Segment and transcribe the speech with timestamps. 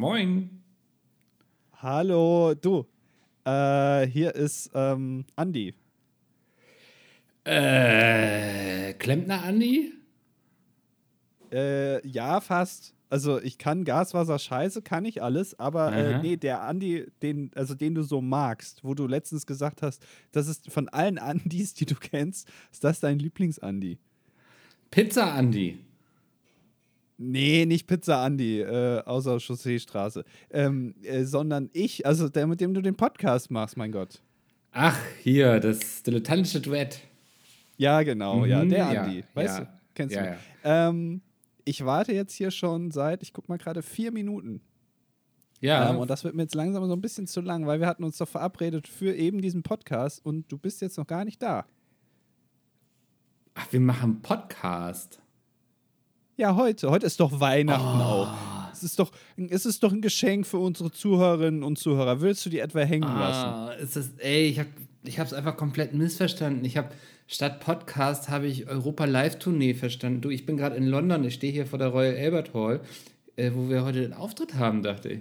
[0.00, 0.62] Moin.
[1.74, 2.86] Hallo, du.
[3.44, 5.74] Äh, hier ist ähm, Andi.
[7.44, 9.92] Äh, Klempner Andi?
[11.52, 12.94] Äh, ja, fast.
[13.10, 17.74] Also ich kann Gaswasser scheiße, kann ich alles, aber äh, nee, der Andi, den, also
[17.74, 21.84] den du so magst, wo du letztens gesagt hast, das ist von allen Andis, die
[21.84, 23.98] du kennst, ist das dein Lieblings-Andi.
[24.90, 25.78] Pizza Andi.
[27.22, 30.24] Nee, nicht Pizza Andi, äh, außer Chausseestraße.
[30.48, 34.22] Ähm, äh, sondern ich, also der, mit dem du den Podcast machst, mein Gott.
[34.72, 37.00] Ach, hier, das dilettantische Duett.
[37.76, 39.18] Ja, genau, mhm, ja, der Andi.
[39.18, 40.36] Ja, weißt ja, du, kennst ja, du?
[40.64, 41.20] Ähm,
[41.66, 44.62] ich warte jetzt hier schon seit, ich guck mal gerade, vier Minuten.
[45.60, 45.90] Ja.
[45.90, 48.02] Ähm, und das wird mir jetzt langsam so ein bisschen zu lang, weil wir hatten
[48.02, 51.66] uns doch verabredet für eben diesen Podcast und du bist jetzt noch gar nicht da.
[53.52, 55.20] Ach, wir machen Podcast.
[56.40, 56.90] Ja, heute.
[56.90, 58.24] Heute ist doch Weihnachten Oh.
[58.24, 58.34] auch.
[58.72, 62.22] Es ist, doch, es ist doch ein Geschenk für unsere Zuhörerinnen und Zuhörer.
[62.22, 63.46] Willst du die etwa hängen lassen?
[63.46, 64.70] Ah, ist das, ey, ich habe
[65.04, 66.64] ich hab's einfach komplett missverstanden.
[66.64, 66.88] Ich habe
[67.26, 70.22] statt Podcast habe ich Europa Live Tournee verstanden.
[70.22, 72.80] Du, ich bin gerade in London, ich stehe hier vor der Royal Albert Hall,
[73.36, 75.20] äh, wo wir heute den Auftritt haben, dachte ich.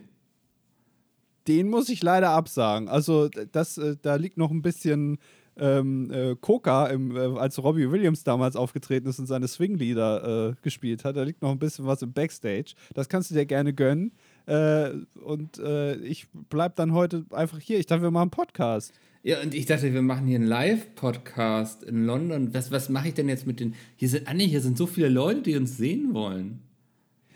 [1.50, 2.88] Den muss ich leider absagen.
[2.88, 5.18] Also, das, äh, da liegt noch ein bisschen
[5.60, 10.56] ähm, äh, Coca, im, äh, als Robbie Williams damals aufgetreten ist und seine Swinglieder äh,
[10.62, 11.18] gespielt hat.
[11.18, 12.74] Da liegt noch ein bisschen was im Backstage.
[12.94, 14.12] Das kannst du dir gerne gönnen.
[14.46, 14.92] Äh,
[15.24, 17.80] und äh, ich bleib dann heute einfach hier.
[17.80, 18.94] Ich dachte, wir machen einen Podcast.
[19.22, 22.54] Ja, und ich dachte, wir machen hier einen Live-Podcast in London.
[22.54, 23.76] Was, was mache ich denn jetzt mit den.
[23.98, 26.62] Hier sind, Anni, hier sind so viele Leute, die uns sehen wollen.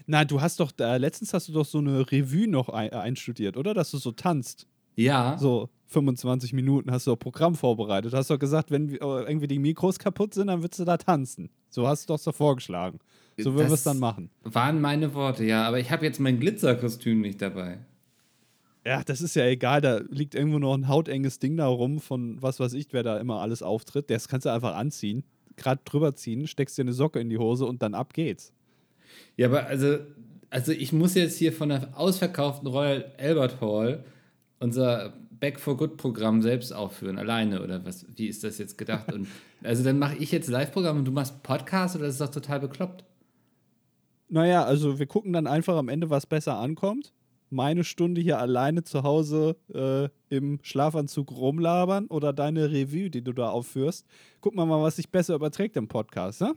[0.06, 3.58] Na, du hast doch, äh, letztens hast du doch so eine Revue noch ein, einstudiert,
[3.58, 3.74] oder?
[3.74, 4.68] Dass du so tanzt.
[4.96, 5.38] Ja.
[5.38, 8.14] So 25 Minuten hast du doch Programm vorbereitet.
[8.14, 11.50] Hast doch gesagt, wenn äh, irgendwie die Mikros kaputt sind, dann würdest du da tanzen.
[11.70, 13.00] So hast du doch so vorgeschlagen.
[13.38, 14.30] So würden wir es dann machen.
[14.44, 15.68] Waren meine Worte, ja.
[15.68, 17.80] Aber ich habe jetzt mein Glitzerkostüm nicht dabei.
[18.86, 19.82] Ja, das ist ja egal.
[19.82, 23.18] Da liegt irgendwo noch ein hautenges Ding da rum von was weiß ich, wer da
[23.18, 24.10] immer alles auftritt.
[24.10, 25.24] Das kannst du einfach anziehen,
[25.56, 28.52] gerade drüber ziehen, steckst dir eine Socke in die Hose und dann ab geht's.
[29.38, 30.00] Ja, aber also,
[30.50, 34.04] also ich muss jetzt hier von der ausverkauften Royal Albert Hall
[34.60, 38.06] unser Back for Good Programm selbst aufführen, alleine oder was?
[38.16, 39.12] Wie ist das jetzt gedacht?
[39.12, 39.28] Und
[39.64, 42.62] also dann mache ich jetzt Live-Programm und du machst Podcast oder das ist doch total
[42.62, 43.04] bekloppt.
[44.30, 47.14] Naja, also wir gucken dann einfach am Ende, was besser ankommt.
[47.50, 53.32] Meine Stunde hier alleine zu Hause äh, im Schlafanzug rumlabern oder deine Revue, die du
[53.32, 54.08] da aufführst.
[54.42, 56.56] Gucken wir mal, was sich besser überträgt im Podcast, ne?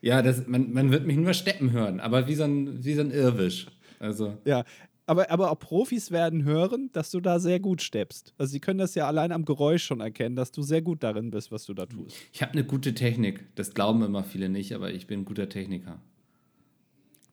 [0.00, 3.02] Ja, das, man, man wird mich nur steppen hören, aber wie so ein, wie so
[3.02, 3.66] ein Irrwisch.
[4.00, 4.64] Also, Ja.
[5.06, 8.34] Aber, aber auch Profis werden hören, dass du da sehr gut steppst.
[8.38, 11.30] Also sie können das ja allein am Geräusch schon erkennen, dass du sehr gut darin
[11.30, 12.16] bist, was du da tust.
[12.32, 13.44] ich habe eine gute Technik.
[13.56, 16.00] Das glauben immer viele nicht, aber ich bin ein guter Techniker.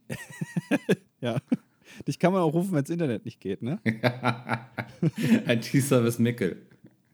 [1.22, 1.38] Ja.
[2.08, 3.80] Dich kann man auch rufen, wenn das Internet nicht geht, ne?
[5.46, 6.66] IT-Service Mickel.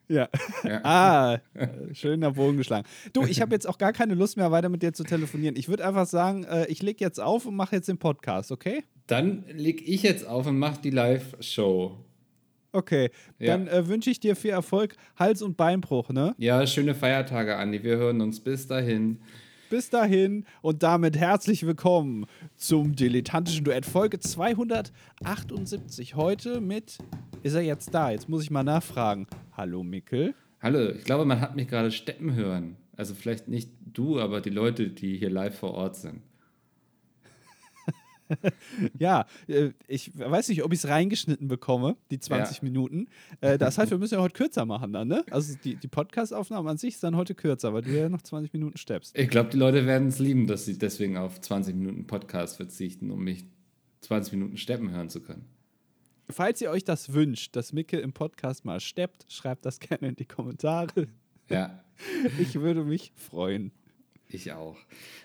[0.07, 0.29] Ja.
[0.63, 0.81] Ja.
[0.83, 2.87] Ah, äh, schöner Bogen geschlagen.
[3.13, 5.55] Du, ich habe jetzt auch gar keine Lust mehr, weiter mit dir zu telefonieren.
[5.55, 8.83] Ich würde einfach sagen, äh, ich lege jetzt auf und mache jetzt den Podcast, okay?
[9.07, 11.97] Dann leg ich jetzt auf und mach die Live-Show.
[12.71, 13.55] Okay, Ja.
[13.55, 16.35] dann äh, wünsche ich dir viel Erfolg, Hals- und Beinbruch, ne?
[16.37, 17.83] Ja, schöne Feiertage, Andi.
[17.83, 19.19] Wir hören uns bis dahin.
[19.69, 26.13] Bis dahin und damit herzlich willkommen zum dilettantischen Duett Folge 278.
[26.13, 26.99] Heute mit,
[27.41, 28.11] ist er jetzt da?
[28.11, 29.25] Jetzt muss ich mal nachfragen.
[29.57, 30.35] Hallo Mickel.
[30.61, 32.77] Hallo, ich glaube, man hat mich gerade steppen hören.
[32.95, 36.21] Also vielleicht nicht du, aber die Leute, die hier live vor Ort sind.
[38.97, 42.63] Ja, äh, ich weiß nicht, ob ich es reingeschnitten bekomme, die 20 Ja.
[42.63, 43.07] Minuten.
[43.41, 45.23] Äh, das heißt, wir müssen ja heute kürzer machen dann, ne?
[45.31, 48.53] Also die, die Podcast-Aufnahme an sich ist dann heute kürzer, weil du ja noch 20
[48.53, 49.17] Minuten steppst.
[49.17, 53.11] Ich glaube, die Leute werden es lieben, dass sie deswegen auf 20 Minuten Podcast verzichten,
[53.11, 53.45] um mich
[54.01, 55.45] 20 Minuten steppen hören zu können.
[56.29, 60.15] Falls ihr euch das wünscht, dass Micke im Podcast mal steppt, schreibt das gerne in
[60.15, 61.07] die Kommentare.
[61.49, 61.83] Ja,
[62.39, 63.71] Ich würde mich freuen.
[64.29, 64.77] Ich auch.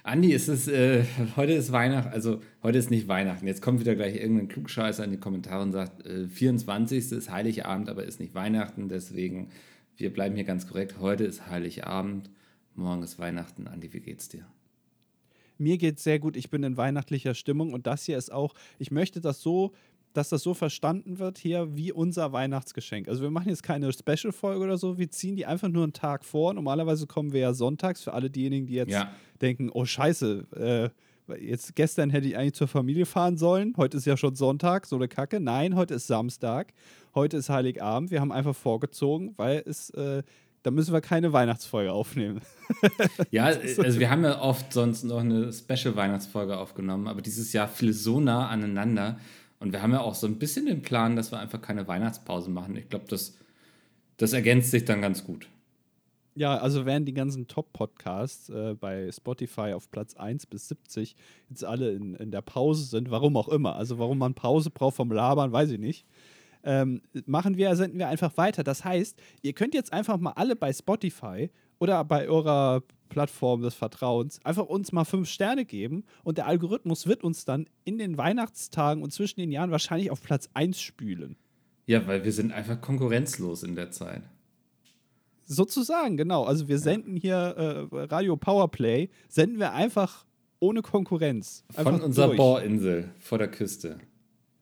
[0.02, 1.04] Andi, es ist, äh,
[1.36, 3.46] heute ist Weihnachten, also heute ist nicht Weihnachten.
[3.46, 7.12] Jetzt kommt wieder gleich irgendein Klugscheißer in die Kommentare und sagt, äh, 24.
[7.12, 8.88] ist Heiligabend, aber ist nicht Weihnachten.
[8.88, 9.50] Deswegen,
[9.96, 10.96] wir bleiben hier ganz korrekt.
[11.00, 12.30] Heute ist Heiligabend,
[12.74, 13.66] morgen ist Weihnachten.
[13.66, 14.46] Andi, wie geht's dir?
[15.60, 16.36] Mir geht's sehr gut.
[16.36, 19.72] Ich bin in weihnachtlicher Stimmung und das hier ist auch, ich möchte das so,
[20.12, 23.08] dass das so verstanden wird hier wie unser Weihnachtsgeschenk.
[23.08, 26.24] Also wir machen jetzt keine Special-Folge oder so, wir ziehen die einfach nur einen Tag
[26.24, 26.52] vor.
[26.54, 29.10] Normalerweise kommen wir ja sonntags für alle diejenigen, die jetzt Ja.
[29.40, 30.90] denken, oh scheiße,
[31.28, 34.86] äh, jetzt gestern hätte ich eigentlich zur Familie fahren sollen, heute ist ja schon Sonntag,
[34.86, 35.38] so eine Kacke.
[35.38, 36.72] Nein, heute ist Samstag,
[37.14, 38.10] heute ist Heiligabend.
[38.10, 40.24] Wir haben einfach vorgezogen, weil es, äh,
[40.64, 42.40] da müssen wir keine Weihnachtsfolge aufnehmen.
[43.30, 43.44] Ja,
[43.78, 48.20] also wir haben ja oft sonst noch eine Special-Weihnachtsfolge aufgenommen, aber dieses Jahr fiel so
[48.20, 49.18] nah aneinander
[49.60, 52.50] Und wir haben ja auch so ein bisschen den Plan, dass wir einfach keine Weihnachtspause
[52.50, 52.76] machen.
[52.76, 53.36] Ich glaube, das,
[54.16, 55.48] das ergänzt sich dann ganz gut.
[56.34, 61.14] Ja, also während die ganzen Top-Podcasts äh, bei Spotify auf Platz 1 bis 70
[61.50, 64.96] jetzt alle in, in der Pause sind, warum auch immer, also warum man Pause braucht
[64.96, 66.06] vom Labern, weiß ich nicht,
[66.62, 68.64] ähm, machen wir, senden wir einfach weiter.
[68.64, 73.74] Das heißt, ihr könnt jetzt einfach mal alle bei Spotify oder bei eurer Plattform des
[73.74, 78.16] Vertrauens einfach uns mal fünf Sterne geben und der Algorithmus wird uns dann in den
[78.16, 81.36] Weihnachtstagen und zwischen den Jahren wahrscheinlich auf Platz 1 spülen.
[81.86, 84.22] Ja, weil wir sind einfach konkurrenzlos in der Zeit.
[85.44, 86.44] Sozusagen, genau.
[86.44, 90.24] Also wir senden hier äh, Radio Powerplay, senden wir einfach
[90.60, 91.64] ohne Konkurrenz.
[91.74, 92.36] Einfach Von unserer durch.
[92.36, 93.98] Bohrinsel vor der Küste.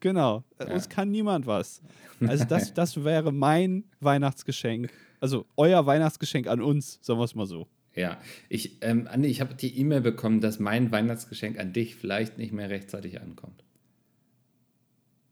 [0.01, 0.45] Genau.
[0.59, 0.75] Äh, ja.
[0.75, 1.83] Uns kann niemand was.
[2.21, 4.91] Also das, das wäre mein Weihnachtsgeschenk.
[5.21, 7.67] Also euer Weihnachtsgeschenk an uns, sagen wir es mal so.
[7.99, 8.19] Ja,
[8.49, 12.53] ich, ähm, Andi, ich habe die E-Mail bekommen, dass mein Weihnachtsgeschenk an dich vielleicht nicht
[12.53, 13.65] mehr rechtzeitig ankommt.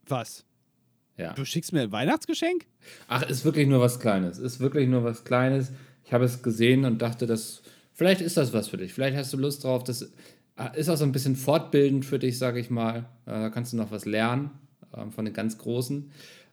[0.09, 0.45] Was?
[1.17, 1.33] Ja.
[1.35, 2.67] Du schickst mir ein Weihnachtsgeschenk?
[3.07, 4.39] Ach, ist wirklich nur was Kleines.
[4.39, 5.71] Ist wirklich nur was Kleines.
[6.05, 8.93] Ich habe es gesehen und dachte, dass vielleicht ist das was für dich.
[8.93, 9.85] Vielleicht hast du Lust drauf.
[9.85, 10.09] Das äh,
[10.75, 13.07] ist auch so ein bisschen fortbildend für dich, sage ich mal.
[13.27, 14.51] Äh, da kannst du noch was lernen
[14.93, 16.11] ähm, von den ganz Großen.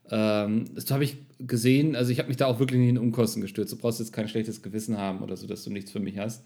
[0.10, 1.96] Ähm, das habe ich gesehen.
[1.96, 3.72] Also ich habe mich da auch wirklich nicht in Umkosten gestürzt.
[3.74, 6.46] Du brauchst jetzt kein schlechtes Gewissen haben oder so, dass du nichts für mich hast.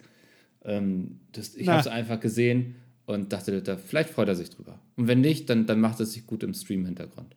[0.64, 2.76] Ähm, das, ich habe es einfach gesehen
[3.06, 4.80] und dachte, da, vielleicht freut er sich drüber.
[4.96, 7.36] Und wenn nicht, dann, dann macht es sich gut im Stream-Hintergrund.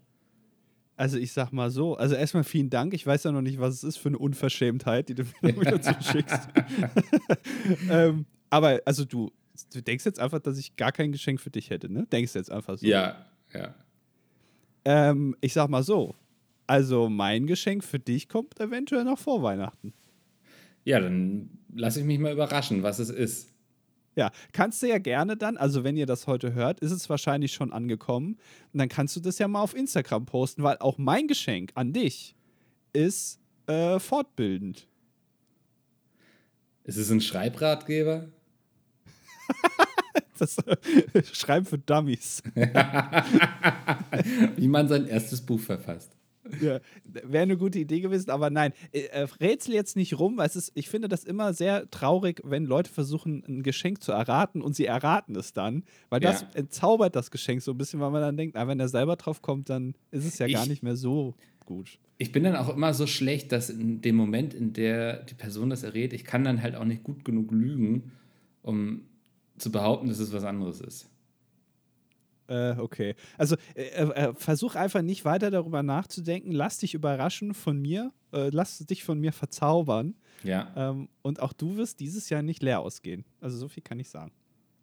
[0.96, 2.92] Also ich sag mal so, also erstmal vielen Dank.
[2.92, 5.80] Ich weiß ja noch nicht, was es ist für eine Unverschämtheit, die du mir wieder
[5.80, 6.40] zuschickst.
[7.90, 9.30] ähm, aber also du,
[9.72, 12.06] du denkst jetzt einfach, dass ich gar kein Geschenk für dich hätte, ne?
[12.12, 12.86] Denkst jetzt einfach so.
[12.86, 13.24] Ja,
[13.54, 13.74] ja.
[14.84, 16.14] Ähm, ich sag mal so,
[16.66, 19.92] also mein Geschenk für dich kommt eventuell noch vor Weihnachten.
[20.84, 23.52] Ja, dann lass ich mich mal überraschen, was es ist.
[24.16, 27.52] Ja, kannst du ja gerne dann, also wenn ihr das heute hört, ist es wahrscheinlich
[27.52, 28.38] schon angekommen.
[28.72, 31.92] Und dann kannst du das ja mal auf Instagram posten, weil auch mein Geschenk an
[31.92, 32.34] dich
[32.92, 34.88] ist äh, fortbildend.
[36.84, 38.28] Ist es ein Schreibratgeber?
[40.40, 40.76] das äh,
[41.32, 42.42] Schreiben für Dummies.
[44.56, 46.16] Wie man sein erstes Buch verfasst.
[46.60, 48.72] Ja, wäre eine gute Idee gewesen, aber nein.
[48.92, 52.40] Äh, äh, rätsel jetzt nicht rum, weil es ist, ich finde das immer sehr traurig,
[52.44, 56.48] wenn Leute versuchen, ein Geschenk zu erraten und sie erraten es dann, weil das ja.
[56.54, 59.42] entzaubert das Geschenk so ein bisschen, weil man dann denkt, na, wenn er selber drauf
[59.42, 61.34] kommt, dann ist es ja ich, gar nicht mehr so
[61.66, 61.98] gut.
[62.18, 65.70] Ich bin dann auch immer so schlecht, dass in dem Moment, in der die Person
[65.70, 68.12] das errät, ich kann dann halt auch nicht gut genug lügen,
[68.62, 69.02] um
[69.60, 71.08] zu behaupten, dass es was anderes ist.
[72.48, 73.14] Äh, okay.
[73.38, 76.50] Also äh, äh, versuch einfach nicht weiter darüber nachzudenken.
[76.50, 78.12] Lass dich überraschen von mir.
[78.32, 80.16] Äh, lass dich von mir verzaubern.
[80.42, 80.72] Ja.
[80.76, 83.24] Ähm, und auch du wirst dieses Jahr nicht leer ausgehen.
[83.40, 84.32] Also so viel kann ich sagen.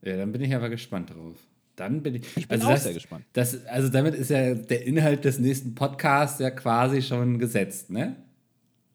[0.01, 1.35] Ja, dann bin ich aber gespannt drauf.
[1.75, 2.38] Dann bin ich.
[2.38, 3.25] Ich bin also auch das, sehr gespannt.
[3.33, 8.15] Das, also damit ist ja der Inhalt des nächsten Podcasts ja quasi schon gesetzt, ne?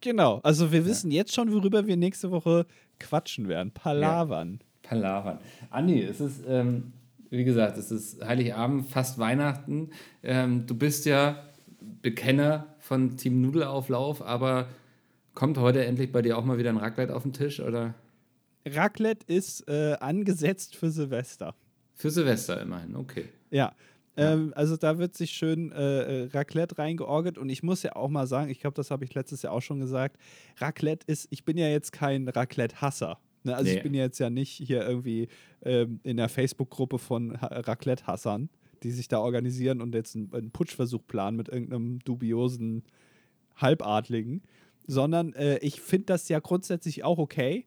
[0.00, 0.40] Genau.
[0.42, 1.18] Also wir wissen ja.
[1.18, 2.66] jetzt schon, worüber wir nächste Woche
[2.98, 3.70] quatschen werden.
[3.70, 4.58] Palavern.
[4.60, 4.66] Ja.
[4.82, 5.38] Palavern.
[5.70, 6.92] Andi, es ist ähm,
[7.32, 9.88] wie gesagt, es ist Heiligabend, fast Weihnachten.
[10.22, 11.42] Ähm, du bist ja
[12.02, 14.68] Bekenner von Team Nudelauflauf, aber
[15.34, 17.94] kommt heute endlich bei dir auch mal wieder ein Raclette auf den Tisch, oder?
[18.66, 21.54] Raclette ist äh, angesetzt für Silvester.
[21.94, 23.24] Für Silvester immerhin, okay.
[23.50, 23.72] Ja.
[24.14, 28.10] Ähm, also da wird sich schön äh, äh, Raclette reingeorgelt und ich muss ja auch
[28.10, 30.18] mal sagen, ich glaube, das habe ich letztes Jahr auch schon gesagt,
[30.58, 33.18] Raclette ist, ich bin ja jetzt kein Raclette-Hasser.
[33.44, 33.76] Ne, also nee.
[33.76, 35.28] ich bin jetzt ja nicht hier irgendwie
[35.64, 38.48] ähm, in der Facebook-Gruppe von Raclette-Hassern,
[38.82, 42.84] die sich da organisieren und jetzt einen, einen Putschversuch planen mit irgendeinem dubiosen
[43.56, 44.42] Halbadligen,
[44.86, 47.66] sondern äh, ich finde das ja grundsätzlich auch okay.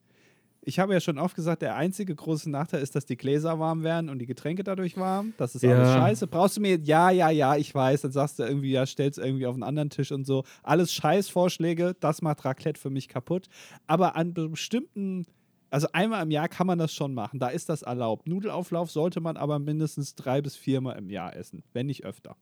[0.67, 3.84] Ich habe ja schon oft gesagt, der einzige große Nachteil ist, dass die Gläser warm
[3.84, 5.34] werden und die Getränke dadurch warm.
[5.38, 5.77] Das ist ja.
[5.77, 6.27] alles scheiße.
[6.27, 8.01] Brauchst du mir, ja, ja, ja, ich weiß.
[8.01, 10.44] Dann sagst du irgendwie, ja, stellst irgendwie auf einen anderen Tisch und so.
[10.63, 13.48] Alles Scheißvorschläge, das macht Raclette für mich kaputt.
[13.86, 15.27] Aber an bestimmten
[15.69, 18.27] also einmal im Jahr kann man das schon machen, da ist das erlaubt.
[18.27, 22.36] Nudelauflauf sollte man aber mindestens drei bis viermal im Jahr essen, wenn nicht öfter.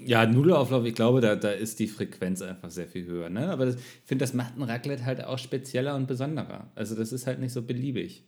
[0.00, 3.30] Ja, Nudelauflauf, ich glaube, da, da ist die Frequenz einfach sehr viel höher.
[3.30, 3.50] Ne?
[3.50, 6.68] Aber das, ich finde, das macht ein Raclette halt auch spezieller und besonderer.
[6.74, 8.24] Also das ist halt nicht so beliebig.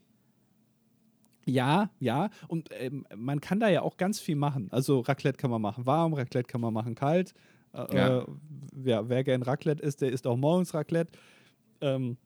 [1.45, 2.31] Ja, ja.
[2.49, 4.69] Und ähm, man kann da ja auch ganz viel machen.
[4.71, 7.35] Also Raclette kann man machen warm, Raclette kann man machen kalt.
[7.73, 8.19] Äh, ja.
[8.19, 8.25] Äh,
[8.73, 11.13] wer, wer gern Raclette isst, der isst auch morgens Raclette.
[11.81, 12.17] Ähm,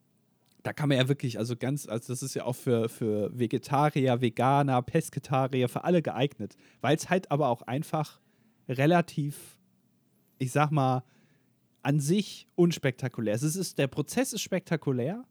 [0.62, 4.20] da kann man ja wirklich, also ganz, also das ist ja auch für, für Vegetarier,
[4.20, 8.20] Veganer, Pesketarier, für alle geeignet, weil es halt aber auch einfach
[8.68, 9.58] relativ,
[10.38, 11.04] ich sag mal,
[11.82, 13.42] an sich unspektakulär ist.
[13.42, 15.24] Es ist, der Prozess ist spektakulär,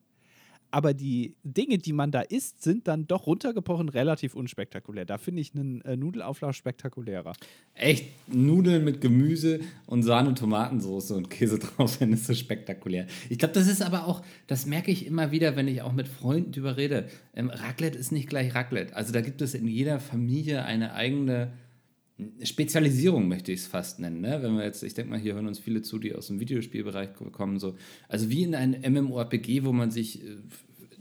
[0.72, 5.06] aber die Dinge, die man da isst, sind dann doch runtergebrochen relativ unspektakulär.
[5.06, 7.34] Da finde ich einen äh, Nudelauflauf spektakulärer.
[7.74, 13.08] Echt, Nudeln mit Gemüse und Sahne, Tomatensauce und Käse drauf, finde ich so spektakulär.
[13.30, 16.08] Ich glaube, das ist aber auch, das merke ich immer wieder, wenn ich auch mit
[16.08, 17.10] Freunden drüber rede.
[17.34, 18.96] Ähm, Raclette ist nicht gleich Raclette.
[18.96, 21.52] Also da gibt es in jeder Familie eine eigene
[22.44, 24.22] Spezialisierung möchte ich es fast nennen.
[24.22, 24.40] Ne?
[24.42, 27.10] Wenn wir jetzt, ich denke mal, hier hören uns viele zu, die aus dem Videospielbereich
[27.32, 27.60] kommen.
[27.60, 27.78] So.
[28.08, 30.38] Also wie in einem MMORPG, wo man sich äh,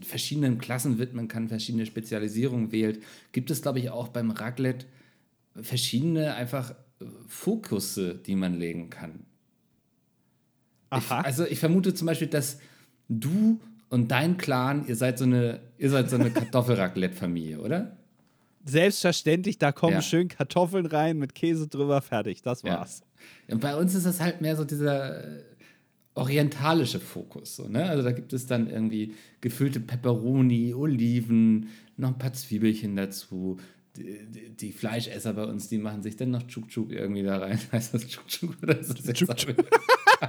[0.01, 4.85] verschiedenen Klassen widmen kann, verschiedene Spezialisierungen wählt, gibt es, glaube ich, auch beim Raclette
[5.61, 9.25] verschiedene einfach äh, Fokusse, die man legen kann.
[10.95, 12.59] Ich, also ich vermute zum Beispiel, dass
[13.09, 13.59] du
[13.89, 17.97] und dein Clan, ihr seid so eine, ihr seid so eine Kartoffelraclette-Familie, oder?
[18.65, 20.01] Selbstverständlich, da kommen ja.
[20.01, 23.01] schön Kartoffeln rein mit Käse drüber, fertig, das war's.
[23.47, 23.55] Ja.
[23.55, 25.43] Und bei uns ist das halt mehr so dieser äh,
[26.15, 27.55] orientalische Fokus.
[27.55, 27.85] So, ne?
[27.85, 33.57] Also da gibt es dann irgendwie gefüllte Peperoni, Oliven, noch ein paar Zwiebelchen dazu.
[33.95, 37.59] Die, die, die Fleischesser bei uns, die machen sich dann noch Chuk-Chuk irgendwie da rein.
[37.71, 39.55] Heißt das Chuk-Chuk oder ist das Chuk-Chuk?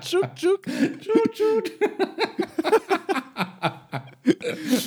[0.00, 0.62] Chuk-Chuk.
[1.00, 1.64] Chuk-Chuk.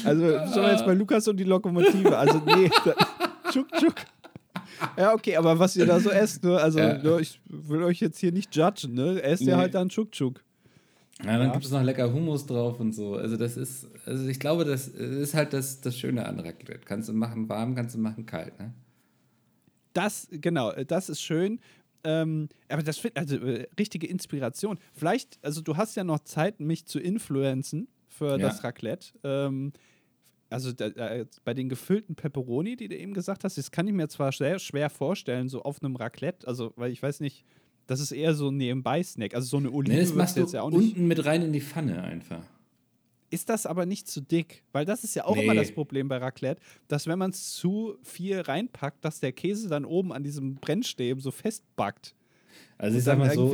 [0.05, 2.17] Also schon jetzt bei Lukas und die Lokomotive.
[2.17, 2.69] Also nee.
[3.53, 3.95] Tschuk, tschuk.
[4.97, 6.57] Ja, okay, aber was ihr da so esst, ne?
[6.57, 6.97] Also, ja.
[6.97, 9.21] ne, ich will euch jetzt hier nicht judgen, ne?
[9.21, 9.51] Esst nee.
[9.51, 10.43] ihr halt dann Tschuk, tschuk.
[11.19, 11.53] Ja, dann ja.
[11.53, 13.15] gibt es noch lecker Hummus drauf und so.
[13.15, 16.81] Also, das ist, also ich glaube, das ist halt das, das Schöne an Raclette.
[16.85, 18.73] Kannst du machen warm, kannst du machen kalt, ne?
[19.93, 21.59] Das, genau, das ist schön.
[22.03, 24.79] Ähm, aber das finde also äh, richtige Inspiration.
[24.93, 28.37] Vielleicht, also du hast ja noch Zeit, mich zu influenzen für ja.
[28.37, 29.13] das Raclette.
[29.23, 29.71] Ähm,
[30.53, 33.93] also da, da, bei den gefüllten Pepperoni, die du eben gesagt hast, das kann ich
[33.93, 37.43] mir zwar sehr schwer vorstellen, so auf einem Raclette, also weil ich weiß nicht,
[37.87, 39.95] das ist eher so ein Nebenbei-Snack, also so eine Olive.
[39.95, 40.95] Nee, das machst du jetzt ja auch nicht.
[40.95, 42.43] unten mit rein in die Pfanne einfach.
[43.31, 44.63] Ist das aber nicht zu dick?
[44.73, 45.43] Weil das ist ja auch nee.
[45.43, 49.69] immer das Problem bei Raclette, dass wenn man es zu viel reinpackt, dass der Käse
[49.69, 52.15] dann oben an diesem Brennstäben so festbackt.
[52.77, 53.51] Also ich sag mal so,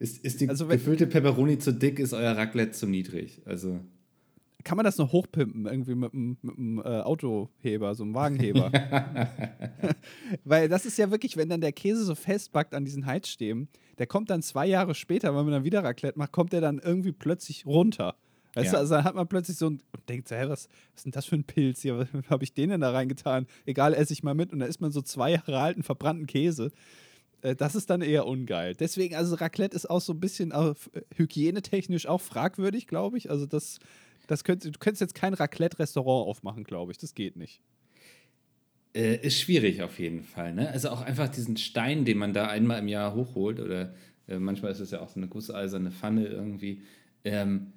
[0.00, 3.40] ist, ist die also gefüllte Pepperoni zu dick, ist euer Raclette zu niedrig.
[3.44, 3.78] Also
[4.64, 8.70] kann man das noch hochpimpen, irgendwie mit einem äh, Autoheber, so einem Wagenheber.
[10.44, 14.06] Weil das ist ja wirklich, wenn dann der Käse so festbackt an diesen Heizstäben, der
[14.06, 17.12] kommt dann zwei Jahre später, wenn man dann wieder Raclette macht, kommt der dann irgendwie
[17.12, 18.16] plötzlich runter.
[18.54, 18.72] Weißt ja.
[18.72, 21.04] du, also dann hat man plötzlich so ein, und denkt so, hä, was, was ist
[21.06, 21.98] denn das für ein Pilz hier?
[21.98, 23.46] Was habe ich den denn da reingetan?
[23.64, 24.52] Egal, esse ich mal mit.
[24.52, 26.70] Und da isst man so zwei Jahre alten, verbrannten Käse.
[27.40, 28.74] Äh, das ist dann eher ungeil.
[28.74, 30.74] Deswegen, also Raclette ist auch so ein bisschen äh,
[31.16, 33.30] hygienetechnisch auch fragwürdig, glaube ich.
[33.30, 33.78] Also das
[34.26, 36.98] das könnt, du könntest jetzt kein Raclette-Restaurant aufmachen, glaube ich.
[36.98, 37.60] Das geht nicht.
[38.94, 40.54] Äh, ist schwierig auf jeden Fall.
[40.54, 40.68] Ne?
[40.68, 43.94] Also auch einfach diesen Stein, den man da einmal im Jahr hochholt, oder
[44.28, 46.82] äh, manchmal ist es ja auch so eine gusseiserne Pfanne irgendwie,
[47.24, 47.72] ähm,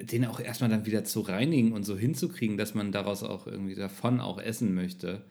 [0.00, 3.74] den auch erstmal dann wieder zu reinigen und so hinzukriegen, dass man daraus auch irgendwie
[3.74, 5.24] davon auch essen möchte,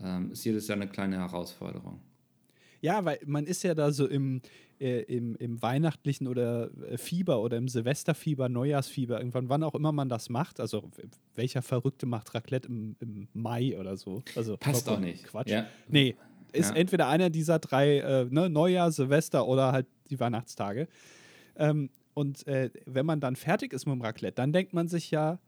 [0.00, 2.00] ähm, ist jedes Jahr eine kleine Herausforderung.
[2.80, 4.40] Ja, weil man ist ja da so im,
[4.80, 9.92] äh, im, im weihnachtlichen oder äh, Fieber oder im Silvesterfieber, Neujahrsfieber, irgendwann, wann auch immer
[9.92, 10.60] man das macht.
[10.60, 10.90] Also
[11.34, 14.22] welcher Verrückte macht Raclette im, im Mai oder so?
[14.34, 15.24] Also, Passt doch nicht.
[15.24, 15.50] Quatsch.
[15.50, 15.66] Ja.
[15.88, 16.16] Nee,
[16.52, 16.76] ist ja.
[16.76, 20.88] entweder einer dieser drei, äh, ne, Neujahr, Silvester oder halt die Weihnachtstage.
[21.56, 25.10] Ähm, und äh, wenn man dann fertig ist mit dem Raclette, dann denkt man sich
[25.10, 25.38] ja,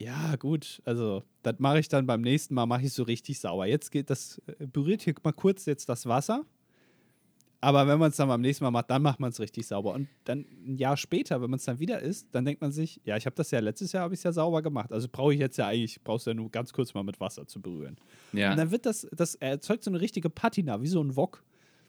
[0.00, 3.66] ja, gut, also das mache ich dann beim nächsten Mal, mache ich so richtig sauer.
[3.66, 6.46] Jetzt geht das, äh, berührt hier mal kurz jetzt das Wasser
[7.62, 9.92] aber wenn man es dann beim nächsten Mal macht, dann macht man es richtig sauber.
[9.92, 13.00] Und dann ein Jahr später, wenn man es dann wieder isst, dann denkt man sich,
[13.04, 14.92] ja, ich habe das ja letztes Jahr habe ich es ja sauber gemacht.
[14.92, 17.46] Also brauche ich jetzt ja eigentlich, brauchst du ja nur ganz kurz mal mit Wasser
[17.46, 17.96] zu berühren.
[18.32, 18.52] Ja.
[18.52, 21.44] Und dann wird das, das erzeugt so eine richtige Patina, wie so ein Wok,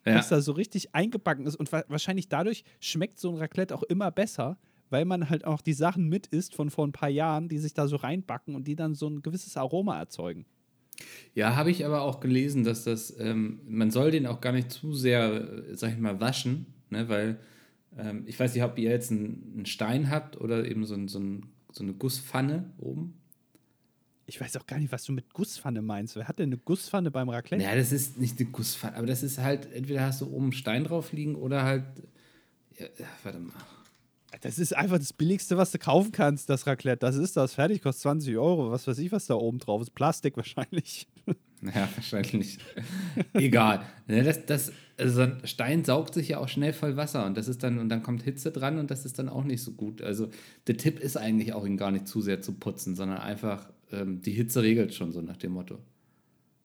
[0.06, 0.16] ja.
[0.16, 1.56] das da so richtig eingebacken ist.
[1.56, 4.58] Und wahrscheinlich dadurch schmeckt so ein Raclette auch immer besser,
[4.90, 7.74] weil man halt auch die Sachen mit isst von vor ein paar Jahren, die sich
[7.74, 10.46] da so reinbacken und die dann so ein gewisses Aroma erzeugen.
[11.34, 14.72] Ja, habe ich aber auch gelesen, dass das, ähm, man soll den auch gar nicht
[14.72, 17.08] zu sehr, sag ich mal, waschen, ne?
[17.08, 17.40] weil
[17.98, 21.08] ähm, ich weiß nicht, ob ihr jetzt einen, einen Stein habt oder eben so, ein,
[21.08, 23.18] so, ein, so eine Gusspfanne oben.
[24.26, 26.16] Ich weiß auch gar nicht, was du mit Gusspfanne meinst.
[26.16, 27.64] Wer hat denn eine Gusspfanne beim Raclette?
[27.64, 30.54] Ja, das ist nicht eine Gusspfanne, aber das ist halt, entweder hast du oben einen
[30.54, 31.84] Stein drauf liegen oder halt,
[32.78, 32.88] ja,
[33.24, 33.54] warte mal.
[34.40, 37.00] Das ist einfach das Billigste, was du kaufen kannst, das Raclette.
[37.00, 37.54] Das ist das.
[37.54, 38.72] Fertig, kostet 20 Euro.
[38.72, 39.94] Was weiß ich, was da oben drauf ist.
[39.94, 41.08] Plastik wahrscheinlich.
[41.64, 42.58] Ja, wahrscheinlich.
[43.34, 43.86] Egal.
[44.08, 47.48] Ne, das, das, also ein Stein saugt sich ja auch schnell voll Wasser und das
[47.48, 50.02] ist dann, und dann kommt Hitze dran und das ist dann auch nicht so gut.
[50.02, 50.30] Also
[50.66, 54.22] der Tipp ist eigentlich auch, ihn gar nicht zu sehr zu putzen, sondern einfach ähm,
[54.22, 55.78] die Hitze regelt schon so nach dem Motto.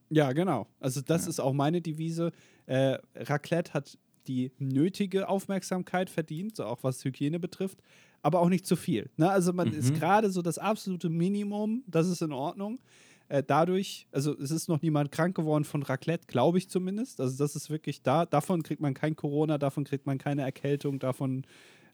[0.09, 0.67] Ja, genau.
[0.81, 1.31] Also das ja.
[1.31, 2.33] ist auch meine Devise.
[2.67, 7.79] Äh, Raclette hat die nötige Aufmerksamkeit verdient, so auch was Hygiene betrifft,
[8.23, 9.11] aber auch nicht zu viel.
[9.17, 9.31] Ne?
[9.31, 9.95] Also man ist Mhm.
[9.95, 12.81] gerade so das absolute Minimum, das ist in Ordnung.
[13.29, 17.21] Äh, dadurch, also es ist noch niemand krank geworden von Raclette, glaube ich zumindest.
[17.21, 18.25] Also das ist wirklich da.
[18.25, 21.45] Davon kriegt man kein Corona, davon kriegt man keine Erkältung, davon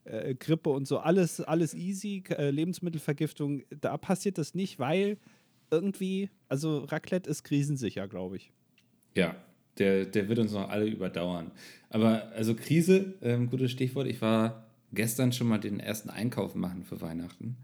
[0.04, 0.98] äh, Grippe und so.
[0.98, 2.22] Alles, alles easy.
[2.28, 5.16] Äh, Lebensmittelvergiftung, da passiert das nicht, weil
[5.70, 8.52] irgendwie, also Raclette ist krisensicher, glaube ich.
[9.14, 9.34] Ja,
[9.78, 11.50] der, der wird uns noch alle überdauern.
[11.90, 14.06] Aber also Krise, ähm, gutes Stichwort.
[14.06, 17.56] Ich war gestern schon mal den ersten Einkauf machen für Weihnachten.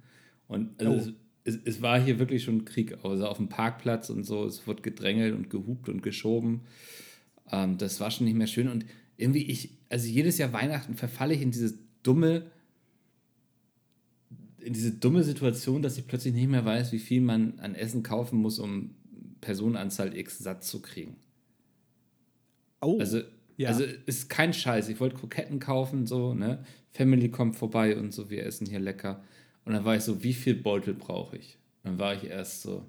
[0.47, 1.13] Und also Oh.
[1.45, 2.97] es, es, es war hier wirklich schon Krieg.
[3.05, 4.45] Also auf dem Parkplatz und so.
[4.47, 6.63] Es wurde gedrängelt und gehupt und geschoben.
[7.51, 8.69] Ähm, das war schon nicht mehr schön.
[8.69, 8.87] Und
[9.17, 12.51] irgendwie, ich, also jedes Jahr Weihnachten verfalle ich in diese dumme,
[14.61, 18.03] in diese dumme Situation, dass ich plötzlich nicht mehr weiß, wie viel man an Essen
[18.03, 18.95] kaufen muss, um
[19.41, 21.17] Personenanzahl X satt zu kriegen.
[22.81, 23.21] Oh, Also,
[23.57, 23.69] Ja.
[23.69, 24.89] also ist kein Scheiß.
[24.89, 26.65] Ich wollte Kroketten kaufen, so, ne?
[26.93, 29.23] Family kommt vorbei und so, wir essen hier lecker.
[29.65, 31.59] Und dann war ich so, wie viel Beutel brauche ich?
[31.83, 32.85] Dann war ich erst so,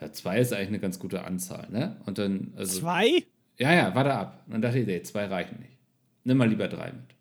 [0.00, 1.96] ja, zwei ist eigentlich eine ganz gute Anzahl, ne?
[2.06, 3.24] Und dann, also, zwei?
[3.58, 4.42] ja, ja, warte ab.
[4.46, 5.76] Und dann dachte ich, nee, zwei reichen nicht.
[6.24, 7.14] Nimm mal lieber drei mit.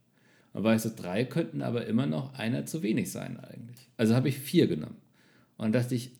[0.54, 3.90] Und war ich so, drei könnten aber immer noch einer zu wenig sein eigentlich.
[3.98, 4.98] Also habe ich vier genommen.
[5.58, 6.12] Und dachte ich,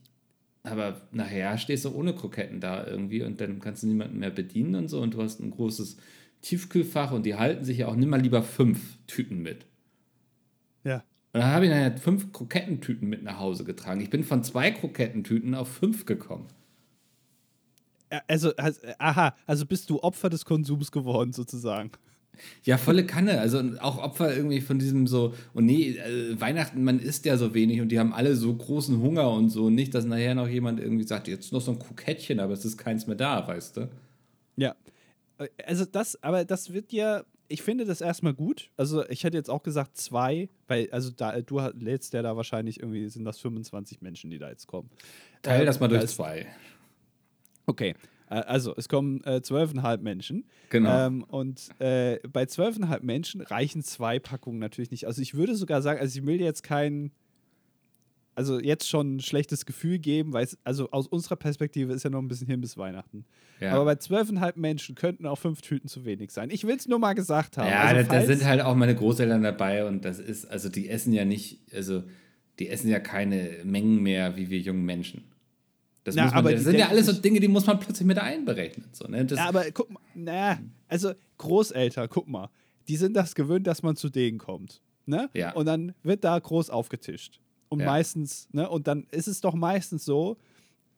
[0.68, 4.76] aber nachher stehst du ohne Kroketten da irgendwie und dann kannst du niemanden mehr bedienen
[4.76, 5.98] und so und du hast ein großes
[6.42, 9.66] Tiefkühlfach und die halten sich ja auch, nimm mal lieber fünf Tüten mit.
[10.84, 11.04] Ja.
[11.34, 14.00] Und dann habe ich nachher fünf Krokettentüten mit nach Hause getragen.
[14.00, 16.48] Ich bin von zwei Krokettentüten auf fünf gekommen.
[18.28, 21.92] Also, also, aha, also bist du Opfer des Konsums geworden, sozusagen.
[22.64, 23.40] Ja, volle Kanne.
[23.40, 27.54] Also auch Opfer irgendwie von diesem so, und nee, äh, Weihnachten, man isst ja so
[27.54, 29.70] wenig und die haben alle so großen Hunger und so.
[29.70, 32.78] Nicht, dass nachher noch jemand irgendwie sagt, jetzt noch so ein Krokettchen, aber es ist
[32.78, 33.90] keins mehr da, weißt du?
[34.58, 34.76] Ja.
[35.38, 38.72] Äh, Also das, aber das wird ja, ich finde das erstmal gut.
[38.78, 42.36] Also ich hätte jetzt auch gesagt zwei, weil, also da, du ha- lädst ja da
[42.36, 44.90] wahrscheinlich irgendwie, sind das 25 Menschen, die da jetzt kommen.
[45.44, 46.48] Teil Ähm, das mal da durch ist- zwei.
[47.68, 47.94] Okay, äh,
[48.28, 50.46] also es kommen äh, 12,5 Menschen.
[50.70, 51.08] Genau.
[51.08, 55.06] Ähm, und äh, bei 12,5 Menschen reichen zwei Packungen natürlich nicht.
[55.06, 57.12] Also ich würde sogar sagen, also ich will jetzt kein,
[58.34, 62.10] also jetzt schon ein schlechtes Gefühl geben, weil es, also aus unserer Perspektive ist ja
[62.10, 63.26] noch ein bisschen hin bis Weihnachten.
[63.60, 63.74] Ja.
[63.74, 66.50] Aber bei 12,5 Menschen könnten auch fünf Tüten zu wenig sein.
[66.50, 67.70] Ich will es nur mal gesagt haben.
[67.70, 70.90] Ja, also da, da sind halt auch meine Großeltern dabei und das ist, also die
[70.90, 72.04] essen ja nicht, also
[72.58, 75.26] die essen ja keine Mengen mehr wie wir jungen Menschen.
[76.06, 78.18] Das, Na, man, aber das sind ja alles so Dinge, die muss man plötzlich mit
[78.20, 78.88] einberechnen.
[78.94, 79.26] So, ne?
[79.30, 82.50] Ja, aber guck mal, naja, also Großeltern, guck mal,
[82.88, 84.82] die sind das gewöhnt, dass man zu denen kommt.
[85.08, 85.30] Ne?
[85.34, 85.54] Ja.
[85.54, 87.40] Und dann wird da groß aufgetischt.
[87.70, 87.88] Und Ja.
[87.88, 90.38] meistens, ne, und dann ist es doch meistens so,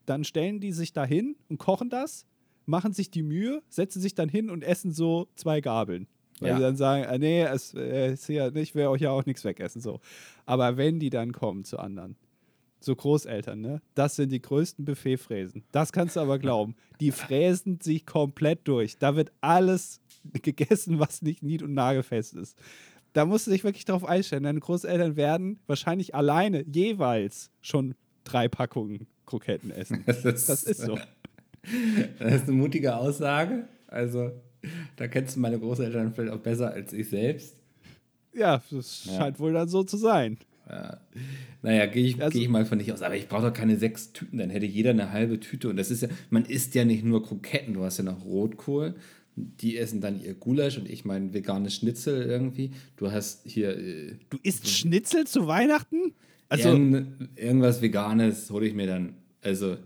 [0.05, 2.25] dann stellen die sich da hin und kochen das,
[2.65, 6.07] machen sich die Mühe, setzen sich dann hin und essen so zwei Gabeln.
[6.39, 6.55] Weil Ja.
[6.57, 9.43] sie dann sagen, äh, nee, es äh, ist ja, ich will euch ja auch nichts
[9.45, 9.81] wegessen.
[9.81, 10.01] So.
[10.45, 12.15] Aber wenn die dann kommen zu anderen,
[12.79, 13.81] so Großeltern, ne?
[13.95, 15.63] Das sind die größten Buffetfräsen.
[15.71, 16.75] Das kannst du aber glauben.
[16.99, 18.97] Die fräsen sich komplett durch.
[18.97, 19.99] Da wird alles
[20.41, 22.57] gegessen, was nicht nied- und nagelfest ist.
[23.13, 24.43] Da musst du dich wirklich darauf einstellen.
[24.43, 30.03] Deine Großeltern werden wahrscheinlich alleine jeweils schon drei Packungen Kroketten essen.
[30.05, 30.97] das, Das ist so.
[32.19, 33.67] Das ist eine mutige Aussage.
[33.87, 34.31] Also,
[34.95, 37.55] da kennst du meine Großeltern vielleicht auch besser als ich selbst.
[38.33, 39.17] Ja, das Ja.
[39.17, 40.37] scheint wohl dann so zu sein.
[41.61, 43.01] Naja, gehe ich, Also- geh ich mal von nicht aus.
[43.01, 45.69] Aber ich brauche doch keine sechs Tüten, dann hätte jeder eine halbe Tüte.
[45.69, 48.95] Und das ist ja, man isst ja nicht nur Kroketten, du hast ja noch Rotkohl.
[49.35, 52.71] Die essen dann ihr Gulasch und ich mein veganes Schnitzel irgendwie.
[52.95, 56.13] Du hast hier äh, Du isst Schnitzel zu Weihnachten?
[56.49, 59.13] Also, irgend, irgendwas Veganes, hole ich mir dann.
[59.41, 59.77] Also,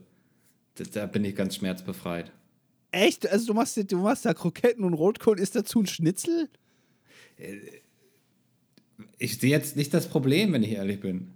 [0.76, 2.32] da, da bin ich ganz schmerzbefreit.
[2.92, 3.28] echt?
[3.30, 6.48] Also, du machst, du machst da Kroketten und Rotkohl, ist dazu ein Schnitzel?
[9.18, 11.32] Ich sehe jetzt nicht das Problem, wenn ich ehrlich bin.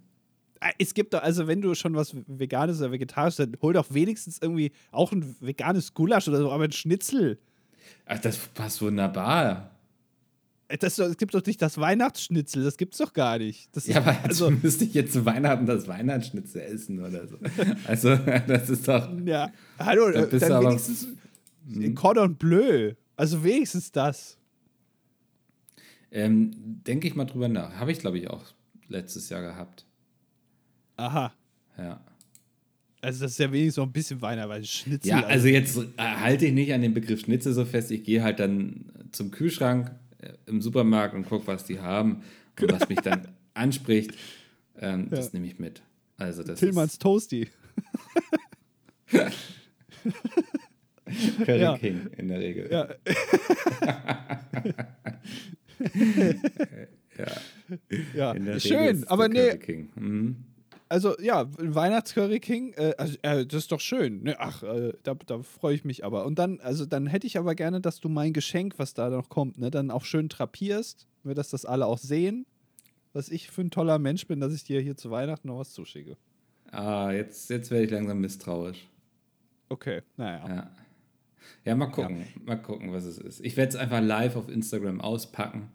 [0.61, 3.87] Ah, Es gibt doch, also wenn du schon was Veganes oder Vegetarisches, dann hol doch
[3.93, 7.37] wenigstens irgendwie auch ein veganes Gulasch oder so, aber ein Schnitzel.
[8.05, 9.71] Ach, das passt wunderbar.
[10.67, 13.69] Äh, Das, es gibt doch nicht das Weihnachtsschnitzel, das gibt's doch gar nicht.
[13.75, 17.37] Das Ja, ist, aber also, müsste ich jetzt zu Weihnachten das Weihnachtsschnitzel essen oder so.
[17.87, 19.09] Also, das ist doch.
[19.25, 21.07] ja, hallo, Da äh, bist dann du aber- wenigstens
[21.67, 22.93] ein Cordon Bleu.
[23.17, 24.37] Also wenigstens das.
[26.15, 26.51] Ähm,
[26.87, 27.73] Denke ich mal drüber nach.
[27.75, 28.43] Habe ich, glaube ich, auch
[28.87, 29.85] letztes Jahr gehabt.
[30.95, 31.33] Aha.
[31.77, 31.99] Ja.
[33.01, 35.09] Also das ist ja wenigstens noch ein bisschen weil Schnitzel.
[35.09, 37.91] Ja, also jetzt äh, halte ich nicht an dem Begriff Schnitzel so fest.
[37.91, 42.23] Ich gehe halt dann zum Kühlschrank äh, im Supermarkt und gucke, was die haben.
[42.59, 44.11] Und was mich dann anspricht,
[44.79, 45.81] ähm, das nehme ich mit.
[46.17, 47.49] Also das Tillmanns Toasty.
[51.45, 51.77] Curry Ja.
[51.77, 52.71] King in der Regel.
[52.71, 52.87] Ja.
[58.15, 58.31] ja.
[58.31, 59.87] In der Regel Schön, aber nee.
[59.95, 60.35] Mhm.
[60.89, 64.23] also ja, Weihnachtscurry King, äh, also, äh, das ist doch schön.
[64.23, 66.25] Ne, ach, äh, da, da freue ich mich aber.
[66.25, 69.29] Und dann, also dann hätte ich aber gerne, dass du mein Geschenk, was da noch
[69.29, 72.45] kommt, ne, dann auch schön trapierst, ne, dass das alle auch sehen,
[73.13, 75.73] was ich für ein toller Mensch bin, dass ich dir hier zu Weihnachten noch was
[75.73, 76.17] zuschicke.
[76.71, 78.87] Ah, jetzt, jetzt werde ich langsam misstrauisch.
[79.69, 80.47] Okay, naja.
[80.47, 80.71] Ja.
[81.63, 82.25] Ja, mal gucken.
[82.43, 83.39] Mal gucken, was es ist.
[83.43, 85.71] Ich werde es einfach live auf Instagram auspacken.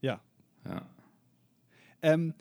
[0.00, 0.20] Ja.
[0.66, 0.86] Ja.
[2.02, 2.34] Ähm,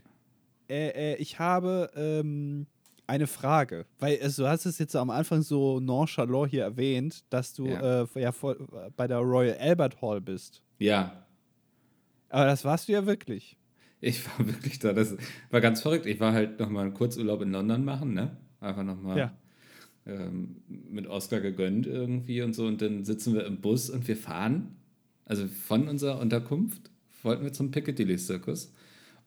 [0.69, 2.67] äh, äh, ich habe ähm,
[3.07, 7.53] eine Frage, weil also, du hast es jetzt am Anfang so nonchalant hier erwähnt, dass
[7.53, 8.03] du Ja.
[8.03, 10.61] Äh, ja voll, bei der Royal Albert Hall bist.
[10.79, 11.25] Ja,
[12.29, 13.57] Aber das warst du ja wirklich.
[14.01, 14.93] ich war wirklich da.
[14.93, 15.15] Das
[15.49, 16.05] war ganz verrückt.
[16.05, 18.37] Ich war halt nochmal einen Kurzurlaub in London machen, ne?
[18.59, 19.37] Einfach nochmal Ja.
[20.05, 22.65] Ähm, mit Oscar gegönnt irgendwie und so.
[22.65, 24.75] Und dann sitzen wir im Bus und wir fahren,
[25.25, 26.89] also von unserer Unterkunft
[27.21, 28.73] wollten wir zum Piccadilly Circus.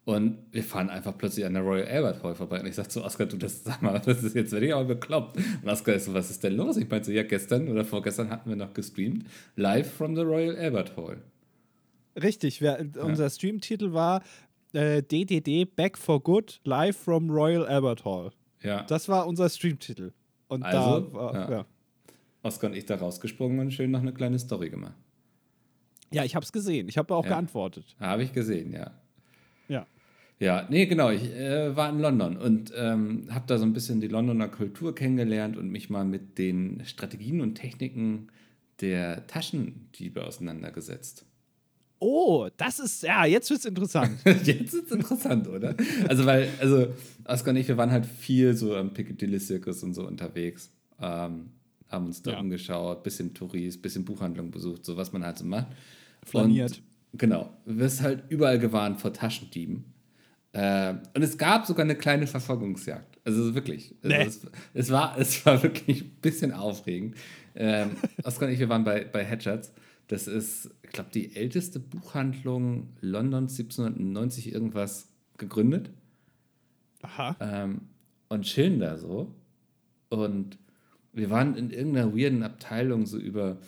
[0.04, 2.60] Und wir fahren einfach plötzlich an der Royal Albert Hall vorbei.
[2.60, 4.84] Und ich sag zu Oscar, du, das, sag mal, das ist jetzt werde ich aber
[4.84, 5.36] bekloppt.
[5.36, 6.76] Und Oscar ist so, was ist denn los?
[6.76, 9.26] Ich meinte so, ja, gestern oder vorgestern hatten wir noch gestreamt.
[9.56, 11.18] Live from the Royal Albert Hall.
[12.22, 14.22] Richtig, wir, unser Streamtitel war
[14.72, 18.30] äh, DDD Back for Good live from Royal Albert Hall.
[18.62, 18.84] Ja.
[18.84, 20.12] Das war unser Streamtitel.
[20.48, 21.50] Und Also, da war, ja.
[21.50, 21.66] ja.
[22.42, 24.94] Oscar und ich da rausgesprungen und schön noch eine kleine Story gemacht.
[26.12, 26.88] Ja, ich habe es gesehen.
[26.88, 27.30] Ich habe auch Ja.
[27.30, 27.96] geantwortet.
[27.98, 28.92] Habe ich gesehen, ja.
[29.68, 29.86] Ja.
[30.38, 31.10] Ja, nee, genau.
[31.10, 34.94] Ich äh, war in London und ähm, habe da so ein bisschen die Londoner Kultur
[34.94, 38.28] kennengelernt und mich mal mit den Strategien und Techniken
[38.80, 41.24] der Taschendiebe auseinandergesetzt.
[41.98, 44.18] Oh, das ist, ja, jetzt wird's interessant.
[44.44, 45.74] Jetzt ist es interessant, oder?
[46.08, 46.88] Also, weil, also,
[47.24, 50.70] Oscar und ich, wir waren halt viel so am Piccadilly Circus und so unterwegs.
[51.00, 51.50] Ähm,
[51.88, 52.40] haben uns da Ja.
[52.40, 55.68] umgeschaut, bisschen Touris, bisschen Buchhandlung besucht, so was man halt so macht.
[56.24, 56.82] Flaniert.
[57.12, 57.50] Und, genau.
[57.64, 59.84] Wirst halt überall gewarnt vor Taschendieben.
[60.52, 63.18] Äh, und es gab sogar eine kleine Verfolgungsjagd.
[63.24, 63.94] Also wirklich.
[64.02, 64.24] Also Nee.
[64.24, 64.40] es,
[64.74, 67.16] es, war, es war wirklich ein bisschen aufregend.
[67.54, 67.90] Ähm,
[68.22, 69.72] Oscar und ich, wir waren bei, bei Hatchards.
[70.08, 75.90] Das ist, ich glaube, die älteste Buchhandlung Londons 1790 irgendwas gegründet.
[77.02, 77.36] Aha.
[77.40, 77.80] Ähm,
[78.28, 79.34] und chillen da so.
[80.08, 80.58] Und
[81.12, 83.58] wir waren in irgendeiner weirden Abteilung so über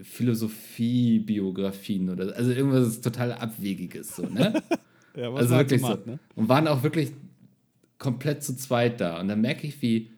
[0.00, 4.62] Philosophie-Biografien oder also irgendwas total Abwegiges so, ne?
[5.16, 5.98] Ja, was also wirklich so so.
[6.04, 6.18] ne?
[6.34, 7.10] Und waren auch wirklich
[7.98, 9.18] komplett zu zweit da.
[9.18, 10.10] Und dann merke ich, wie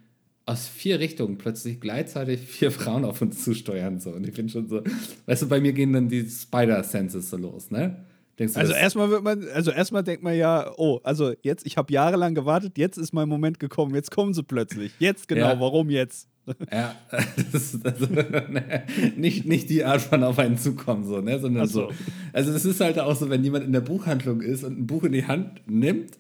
[0.49, 4.01] aus vier Richtungen plötzlich gleichzeitig vier Frauen auf uns zusteuern.
[4.01, 4.11] So.
[4.11, 4.83] Und ich bin schon so,
[5.27, 8.05] weißt du, bei mir gehen dann die Spider-Senses so los, ne?
[8.39, 11.77] Denkst du, Also erstmal wird man, also erstmal denkt man ja, oh, also jetzt, ich
[11.77, 14.93] habe jahrelang gewartet, jetzt ist mein Moment gekommen, jetzt kommen sie plötzlich.
[14.99, 15.61] Jetzt genau, Ja.
[15.61, 16.29] warum jetzt?
[16.73, 16.95] Ja,
[17.53, 18.85] das ist also, ne,
[19.17, 21.89] nicht, nicht die Art von auf einen zukommen, so, ne, sondern so.
[21.91, 21.95] so.
[22.33, 25.05] Also es ist halt auch so, wenn jemand in der Buchhandlung ist und ein Buch
[25.05, 26.13] in die Hand nimmt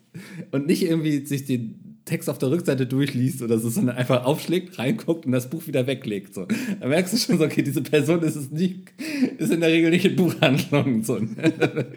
[0.50, 4.78] und nicht irgendwie sich den Text auf der Rückseite durchliest oder so, sondern einfach aufschlägt,
[4.78, 6.34] reinguckt und das Buch wieder weglegt.
[6.34, 6.46] So.
[6.80, 8.92] Da merkst du schon so, okay, diese Person ist es nicht,
[9.38, 11.02] ist in der Regel nicht in Buchhandlungen.
[11.04, 11.86] So, ne?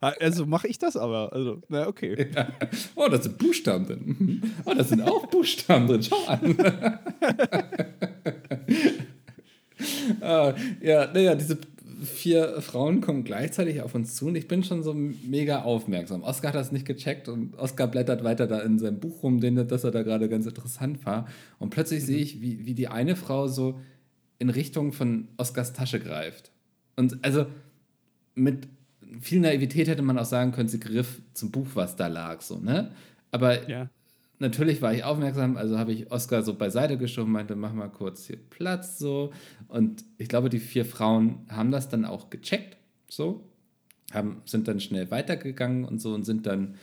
[0.00, 1.32] Also mache ich das aber.
[1.32, 2.26] Also, na okay.
[2.96, 4.16] Oh, da sind Buchstaben drin.
[4.18, 4.42] Mhm.
[4.64, 6.02] Oh, da sind auch Buchstaben drin.
[6.02, 6.56] Schau an.
[10.20, 11.58] ah, ja, naja, diese
[12.02, 16.22] vier Frauen kommen gleichzeitig auf uns zu und ich bin schon so mega aufmerksam.
[16.22, 19.66] Oscar hat das nicht gecheckt und Oscar blättert weiter da in seinem Buch rum, den,
[19.68, 21.26] das er da gerade ganz interessant war.
[21.58, 23.80] Und plötzlich sehe ich, wie, wie die eine Frau so
[24.38, 26.50] in Richtung von Oscars Tasche greift.
[26.96, 27.46] Und also
[28.34, 28.68] mit
[29.20, 32.58] viel Naivität hätte man auch sagen können, sie griff zum Buch, was da lag, so,
[32.58, 32.90] ne?
[33.30, 33.88] Aber Ja.
[34.42, 38.26] Natürlich war ich aufmerksam, also habe ich Oscar so beiseite geschoben, meinte, mach mal kurz
[38.26, 39.32] hier Platz, so.
[39.68, 42.76] Und ich glaube, die vier Frauen haben das dann auch gecheckt,
[43.08, 43.48] so.
[44.12, 46.74] Haben, sind dann schnell weitergegangen und so und sind dann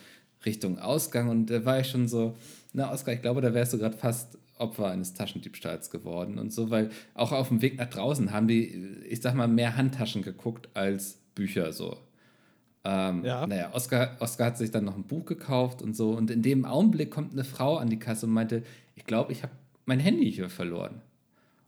[0.46, 1.30] Richtung Ausgang.
[1.30, 2.36] Und da war ich schon so,
[2.74, 6.70] na, Oscar, ich glaube, da wärst du gerade fast Opfer eines Taschendiebstahls geworden und so,
[6.70, 8.66] weil auch auf dem Weg nach draußen haben die,
[9.08, 11.98] ich sag mal, mehr Handtaschen geguckt als Bücher so.
[12.90, 13.46] Ähm, Ja.
[13.46, 16.12] Naja, Oscar, Oscar hat sich dann noch ein Buch gekauft und so.
[16.12, 18.64] Und in dem Augenblick kommt eine Frau an die Kasse und meinte,
[18.96, 19.54] ich glaube, ich habe
[19.86, 21.02] mein Handy hier verloren.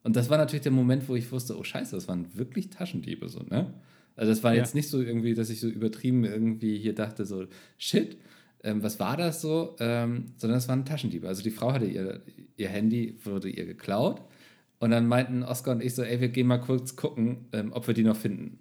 [0.04, 3.30] Und das war natürlich der Moment, wo ich wusste, oh scheiße, das waren wirklich Taschendiebe
[3.30, 3.72] so, ne?
[4.16, 4.60] Also das war Ja.
[4.60, 7.46] jetzt nicht so irgendwie, dass ich so übertrieben irgendwie hier dachte, so,
[7.78, 8.18] shit,
[8.64, 9.76] ähm, was war das so?
[9.80, 11.28] Ähm, sondern es waren Taschendiebe.
[11.28, 12.22] Also die Frau hatte ihr,
[12.58, 14.22] ihr Handy, wurde ihr geklaut.
[14.80, 17.86] Und dann meinten Oscar und ich so, ey, wir gehen mal kurz gucken, ähm, ob
[17.88, 18.58] wir die noch finden.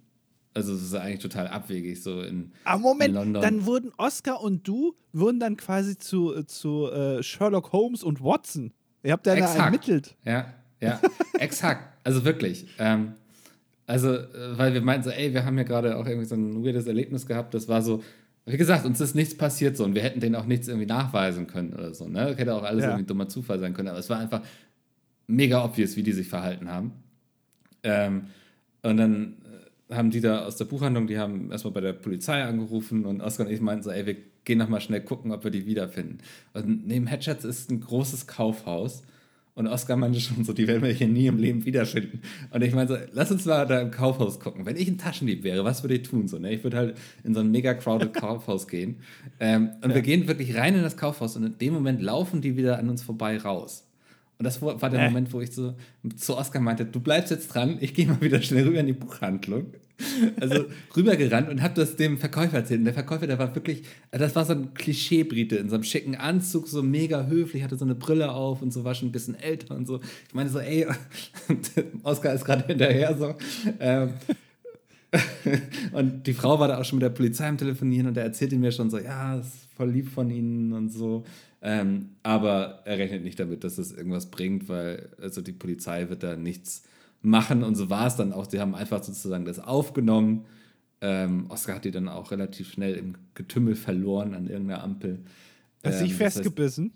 [0.52, 3.42] Also es ist eigentlich total abwegig, so in, Aber in Moment, London.
[3.42, 8.72] dann wurden Oscar und du wurden dann quasi zu, zu äh, Sherlock Holmes und Watson.
[9.02, 10.16] Ihr habt dann da ermittelt.
[10.24, 11.00] Ja, ja,
[11.38, 11.98] exakt.
[12.04, 12.66] Also wirklich.
[12.78, 13.12] Ähm,
[13.86, 16.64] Also, äh, weil wir meinten so, ey, wir haben ja gerade auch irgendwie so ein
[16.64, 17.54] weirdes Erlebnis gehabt.
[17.54, 18.02] Das war so,
[18.46, 21.46] wie gesagt, uns ist nichts passiert so und wir hätten denen auch nichts irgendwie nachweisen
[21.46, 22.08] können oder so.
[22.08, 22.34] Ne?
[22.36, 22.90] Hätte auch alles ja.
[22.90, 24.42] irgendwie dummer Zufall sein können, aber es war einfach
[25.26, 26.92] mega obvious, wie die sich verhalten haben.
[27.82, 28.24] Ähm,
[28.82, 29.36] und dann
[29.90, 33.46] haben die da aus der Buchhandlung, die haben erstmal bei der Polizei angerufen und Oskar
[33.46, 36.18] und ich meinten so, ey, wir gehen nochmal schnell gucken, ob wir die wiederfinden.
[36.55, 39.03] Und neben Hatchets ist ein großes Kaufhaus
[39.55, 42.22] und Oskar meinte schon so, die werden wir hier nie im Leben wiederfinden.
[42.50, 44.64] Und ich meinte so, lass uns mal da im Kaufhaus gucken.
[44.64, 46.29] Wenn ich ein Taschendieb wäre, was würde ich tun?
[46.29, 46.55] So, ne?
[46.55, 49.00] Ich würde halt in so ein mega crowded Kaufhaus gehen.
[49.38, 49.96] Ähm, und ja.
[49.96, 52.88] wir gehen wirklich rein in das Kaufhaus und in dem Moment laufen die wieder an
[52.88, 53.89] uns vorbei raus.
[54.40, 55.09] Und das war der äh.
[55.09, 55.74] Moment, wo ich so
[56.16, 58.94] zu Oskar meinte, du bleibst jetzt dran, ich gehe mal wieder schnell rüber in die
[58.94, 59.66] Buchhandlung.
[60.40, 60.64] Also
[60.96, 62.79] rübergerannt und habe das dem Verkäufer erzählt.
[62.79, 66.14] Und der Verkäufer, der war wirklich, das war so ein Klischee-Brite in so einem schicken
[66.14, 69.38] Anzug, so mega höflich, hatte so eine Brille auf und so, war schon ein bisschen
[69.38, 70.00] älter und so.
[70.26, 70.87] Ich meine so, ey,
[72.03, 73.35] Oskar ist gerade hinterher so.
[73.79, 74.14] Ähm,
[75.92, 78.57] und die Frau war da auch schon mit der Polizei am Telefonieren und er erzählte
[78.57, 81.26] mir schon so, ja, ist voll lieb von ihnen und so.
[81.62, 86.23] Ähm, aber er rechnet nicht damit, dass es irgendwas bringt, weil also die Polizei wird
[86.23, 86.85] da nichts
[87.23, 88.49] machen und so war es dann auch.
[88.49, 90.46] Sie haben einfach sozusagen das aufgenommen.
[91.03, 95.20] Ähm, Oscar hat die dann auch relativ schnell im Getümmel verloren an irgendeiner Ampel.
[95.85, 96.92] Hat ähm, sich festgebissen?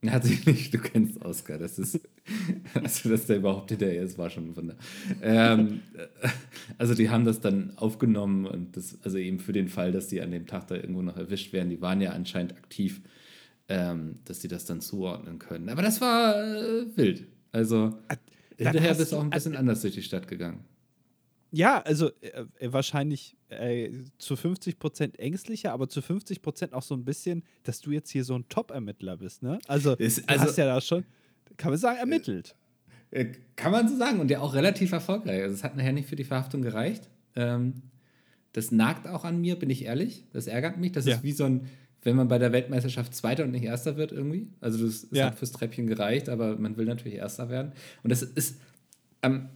[0.00, 2.00] Das heißt, hat sich nicht, du kennst Oscar, das ist,
[2.74, 4.76] also dass der überhaupt hinterher ist, war schon ein Wunder.
[5.22, 5.80] Ähm,
[6.78, 10.20] also die haben das dann aufgenommen und das, also eben für den Fall, dass die
[10.20, 13.00] an dem Tag da irgendwo noch erwischt werden, die waren ja anscheinend aktiv
[13.68, 15.68] ähm, dass die das dann zuordnen können.
[15.68, 17.26] Aber das war äh, wild.
[17.52, 18.16] Also äh,
[18.56, 20.64] hinterher bist du auch ein bisschen anders durch die Stadt gegangen.
[21.50, 26.82] Ja, also äh, äh wahrscheinlich äh, zu 50 Prozent ängstlicher, aber zu 50 Prozent auch
[26.82, 29.58] so ein bisschen, dass du jetzt hier so ein Top-Ermittler bist, ne?
[29.68, 31.04] Also, ist, also, du hast ja da schon,
[31.58, 32.56] kann man sagen, ermittelt.
[33.10, 35.42] Äh, kann man so sagen und ja auch relativ erfolgreich.
[35.42, 37.10] Also es hat nachher nicht für die Verhaftung gereicht.
[37.36, 37.74] Ähm,
[38.54, 40.24] das nagt auch an mir, bin ich ehrlich.
[40.32, 40.92] Das ärgert mich.
[40.92, 41.16] Das ja.
[41.16, 41.68] ist wie so ein,
[42.02, 44.48] wenn man bei der Weltmeisterschaft Zweiter und nicht Erster wird irgendwie.
[44.60, 45.26] Also das, das ja.
[45.26, 47.72] hat fürs Treppchen gereicht, aber man will natürlich Erster werden.
[48.02, 48.60] Und das ist
[49.20, 49.48] am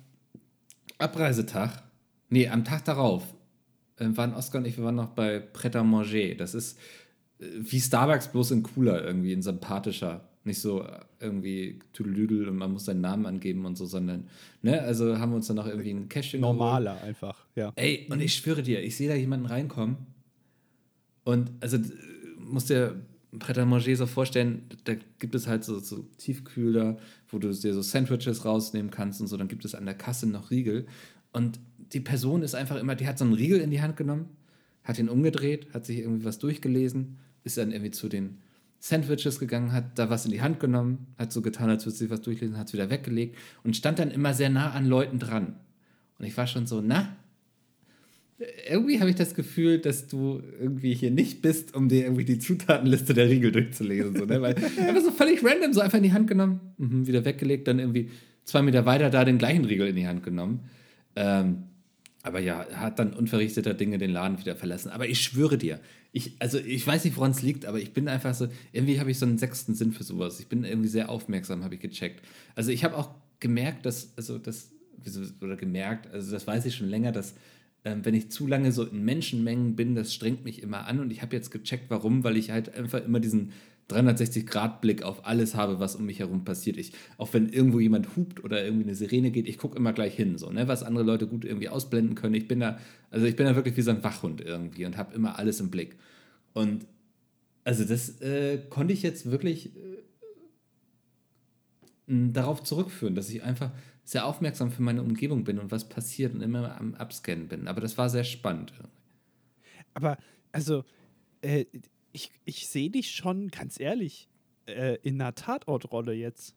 [0.98, 1.82] Abreisetag,
[2.30, 3.34] nee, am Tag darauf,
[3.96, 6.36] äh, waren Oskar und ich, wir waren noch bei Pret à Manger.
[6.36, 6.78] Das ist
[7.40, 10.28] äh, wie Starbucks, bloß in cooler irgendwie, in sympathischer.
[10.44, 14.28] Nicht so äh, irgendwie Tüdelüdel und man muss seinen Namen angeben und so, sondern,
[14.62, 17.08] ne, also haben wir uns dann noch irgendwie ein Cashing Normaler geholt.
[17.08, 17.72] einfach, ja.
[17.74, 19.96] Ey, und ich schwöre dir, ich sehe da jemanden reinkommen
[21.24, 21.78] und also
[22.46, 22.96] musst dir
[23.38, 26.96] Pret à Manger so vorstellen, da gibt es halt so, so Tiefkühler,
[27.28, 29.36] wo du dir so Sandwiches rausnehmen kannst und so.
[29.36, 30.86] Dann gibt es an der Kasse noch Riegel.
[31.32, 31.60] Und
[31.92, 34.30] die Person ist einfach immer, die hat so einen Riegel in die Hand genommen,
[34.84, 38.38] hat ihn umgedreht, hat sich irgendwie was durchgelesen, ist dann irgendwie zu den
[38.78, 42.10] Sandwiches gegangen, hat da was in die Hand genommen, hat so getan, als würde sie
[42.10, 45.56] was durchlesen, hat es wieder weggelegt und stand dann immer sehr nah an Leuten dran.
[46.18, 47.16] Und ich war schon so, na,
[48.68, 52.38] irgendwie habe ich das Gefühl, dass du irgendwie hier nicht bist, um dir irgendwie die
[52.38, 54.14] Zutatenliste der Riegel durchzulesen.
[54.16, 54.42] So, ne?
[54.42, 57.78] Weil einfach so völlig random, so einfach in die Hand genommen, mhm, wieder weggelegt, dann
[57.78, 58.10] irgendwie
[58.44, 60.68] zwei Meter weiter da den gleichen Riegel in die Hand genommen.
[61.14, 61.64] Ähm,
[62.22, 64.90] aber ja, hat dann unverrichteter Dinge den Laden wieder verlassen.
[64.90, 65.80] Aber ich schwöre dir,
[66.12, 69.10] ich, also ich weiß nicht, woran es liegt, aber ich bin einfach so, irgendwie habe
[69.10, 70.40] ich so einen sechsten Sinn für sowas.
[70.40, 72.22] Ich bin irgendwie sehr aufmerksam, habe ich gecheckt.
[72.54, 74.70] Also ich habe auch gemerkt, dass, also das,
[75.40, 77.34] oder gemerkt, also das weiß ich schon länger, dass
[77.86, 81.12] ähm, wenn ich zu lange so in Menschenmengen bin, das strengt mich immer an und
[81.12, 83.52] ich habe jetzt gecheckt, warum, weil ich halt einfach immer diesen
[83.90, 86.78] 360-Grad-Blick auf alles habe, was um mich herum passiert.
[86.78, 90.16] Ich, auch wenn irgendwo jemand hupt oder irgendwie eine Sirene geht, ich gucke immer gleich
[90.16, 92.34] hin, so, ne, was andere Leute gut irgendwie ausblenden können.
[92.34, 92.80] Ich bin da,
[93.12, 95.70] also ich bin da wirklich wie so ein Wachhund irgendwie und habe immer alles im
[95.70, 95.94] Blick.
[96.54, 96.86] Und
[97.62, 100.02] also das äh, konnte ich jetzt wirklich äh,
[102.08, 103.70] darauf zurückführen, dass ich einfach
[104.06, 107.66] sehr aufmerksam für meine Umgebung bin und was passiert und immer am Abscannen bin.
[107.66, 108.72] Aber das war sehr spannend.
[109.94, 110.16] Aber,
[110.52, 110.84] also,
[111.42, 111.66] äh,
[112.12, 114.28] ich, ich sehe dich schon, ganz ehrlich,
[114.66, 116.54] äh, in einer Tatortrolle jetzt.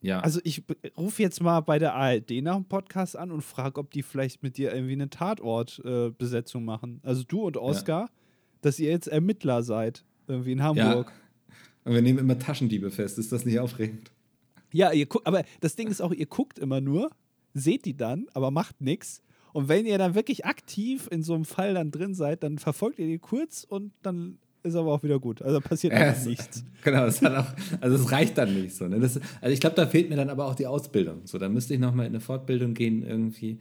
[0.00, 0.20] Ja.
[0.20, 0.62] Also ich
[0.96, 4.42] rufe jetzt mal bei der ARD nach dem Podcast an und frage, ob die vielleicht
[4.42, 7.00] mit dir irgendwie eine Tatortbesetzung äh, machen.
[7.02, 8.10] Also du und Oskar, ja.
[8.62, 11.12] dass ihr jetzt Ermittler seid, irgendwie in Hamburg.
[11.14, 11.54] Ja.
[11.84, 13.18] Und wir nehmen immer Taschendiebe fest.
[13.18, 14.10] Ist das nicht aufregend?
[14.78, 17.10] Ja, ihr guckt, aber das Ding ist auch, ihr guckt immer nur,
[17.52, 19.22] seht die dann, aber macht nichts.
[19.52, 23.00] Und wenn ihr dann wirklich aktiv in so einem Fall dann drin seid, dann verfolgt
[23.00, 25.42] ihr die kurz und dann ist aber auch wieder gut.
[25.42, 26.64] Also passiert ja, es, nichts.
[26.84, 28.86] Genau, es hat auch, also es reicht dann nicht so.
[28.86, 29.00] Ne?
[29.00, 31.22] Das, also ich glaube, da fehlt mir dann aber auch die Ausbildung.
[31.24, 33.58] So, da müsste ich nochmal in eine Fortbildung gehen irgendwie.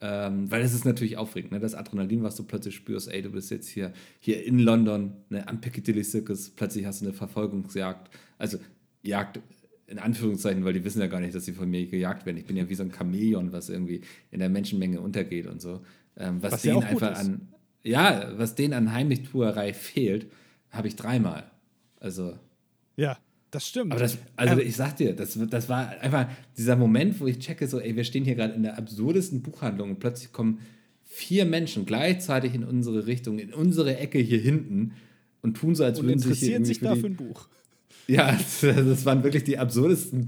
[0.00, 1.58] Ähm, weil es ist natürlich aufregend, ne?
[1.58, 5.46] das Adrenalin, was du plötzlich spürst, ey, du bist jetzt hier, hier in London, ne,
[5.48, 8.58] am Piccadilly Circus, plötzlich hast du eine Verfolgungsjagd, also
[9.02, 9.40] Jagd
[9.90, 12.36] in Anführungszeichen, weil die wissen ja gar nicht, dass sie von mir gejagt werden.
[12.36, 15.80] Ich bin ja wie so ein Chamäleon, was irgendwie in der Menschenmenge untergeht und so.
[16.16, 17.48] Ähm, was, was denen einfach an,
[17.82, 20.26] ja, was denen an Heimlichtuerei fehlt,
[20.70, 21.50] habe ich dreimal.
[21.98, 22.38] Also.
[22.96, 23.18] Ja,
[23.50, 23.92] das stimmt.
[23.92, 27.40] Aber das, also ähm, ich sag dir, das, das war einfach dieser Moment, wo ich
[27.40, 30.60] checke, so, ey, wir stehen hier gerade in der absurdesten Buchhandlung und plötzlich kommen
[31.02, 34.92] vier Menschen gleichzeitig in unsere Richtung, in unsere Ecke hier hinten
[35.42, 37.48] und tun so, als und würden sie sich interessieren sich dafür ein Buch.
[38.10, 40.26] Ja, das waren wirklich die absurdesten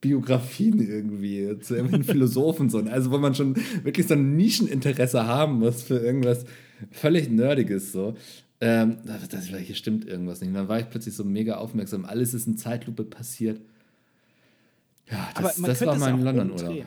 [0.00, 2.78] Biografien irgendwie zu irgendwelchen Philosophen so.
[2.78, 6.44] Also wo man schon wirklich so ein Nischeninteresse haben muss für irgendwas
[6.90, 8.14] völlig Nerdiges so.
[8.60, 10.48] Ähm, das, hier stimmt irgendwas nicht.
[10.48, 12.04] Und dann war ich plötzlich so mega aufmerksam.
[12.04, 13.60] Alles ist in Zeitlupe passiert.
[15.10, 16.84] Ja, das, das war mein London-Urlaub.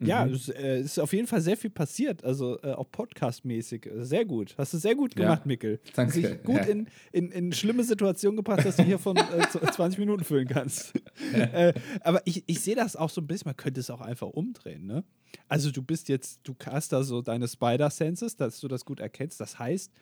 [0.00, 0.34] Ja, mhm.
[0.34, 3.88] es äh, ist auf jeden Fall sehr viel passiert, also äh, auch podcastmäßig.
[4.00, 4.54] Sehr gut.
[4.58, 5.46] Hast du sehr gut gemacht, ja.
[5.46, 5.80] Mikkel.
[5.94, 6.20] Danke.
[6.20, 6.62] Dich gut ja.
[6.64, 10.92] in, in, in schlimme Situationen gebracht, dass du hier von äh, 20 Minuten füllen kannst.
[11.32, 14.28] äh, aber ich, ich sehe das auch so ein bisschen, man könnte es auch einfach
[14.28, 15.04] umdrehen, ne?
[15.48, 19.40] Also du bist jetzt, du hast da so deine Spider-Senses, dass du das gut erkennst.
[19.40, 19.92] Das heißt,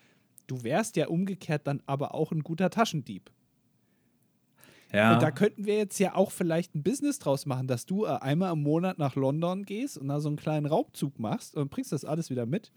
[0.46, 3.30] du wärst ja umgekehrt dann aber auch ein guter Taschendieb.
[4.94, 5.14] Ja.
[5.14, 8.09] Und da könnten wir jetzt ja auch vielleicht ein Business draus machen, dass du äh,
[8.09, 11.92] einmal im Monat nach London gehst und da so einen kleinen Raubzug machst und bringst
[11.92, 12.70] das alles wieder mit.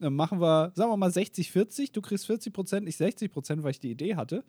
[0.00, 3.62] Dann machen wir, sagen wir mal 60, 40, du kriegst 40 Prozent, ich 60 Prozent,
[3.62, 4.42] weil ich die Idee hatte.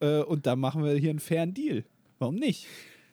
[0.00, 1.84] Äh, und dann machen wir hier einen fairen Deal.
[2.18, 2.66] Warum nicht?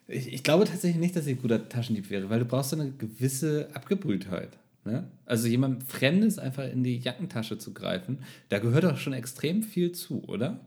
[0.07, 2.79] Ich, ich, glaube tatsächlich nicht, dass ich ein guter Taschendieb wäre, weil du brauchst so
[2.79, 4.57] eine gewisse Abgebrühtheit.
[4.85, 5.09] Ne?
[5.25, 9.91] Also jemand Fremdes einfach in die Jackentasche zu greifen, da gehört doch schon extrem viel
[9.91, 10.59] zu, oder?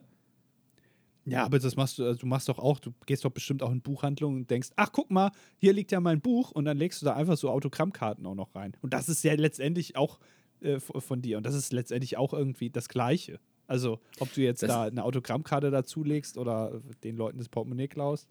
[1.30, 3.70] Ja, aber das machst du, also du machst doch auch, du gehst doch bestimmt auch
[3.70, 7.02] in Buchhandlungen und denkst, ach guck mal, hier liegt ja mein Buch und dann legst
[7.02, 8.72] du da einfach so Autogrammkarten auch noch rein.
[8.82, 10.18] Und das ist ja letztendlich auch
[10.60, 13.40] äh, von dir und das ist letztendlich auch irgendwie das Gleiche.
[13.68, 18.26] Also, ob du jetzt das da eine Autogrammkarte dazulegst oder den Leuten das Portemonnaie klaust.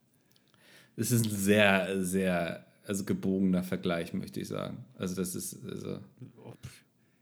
[0.95, 4.83] Das ist ein sehr, sehr, also gebogener Vergleich, möchte ich sagen.
[4.97, 5.99] Also, das ist, also.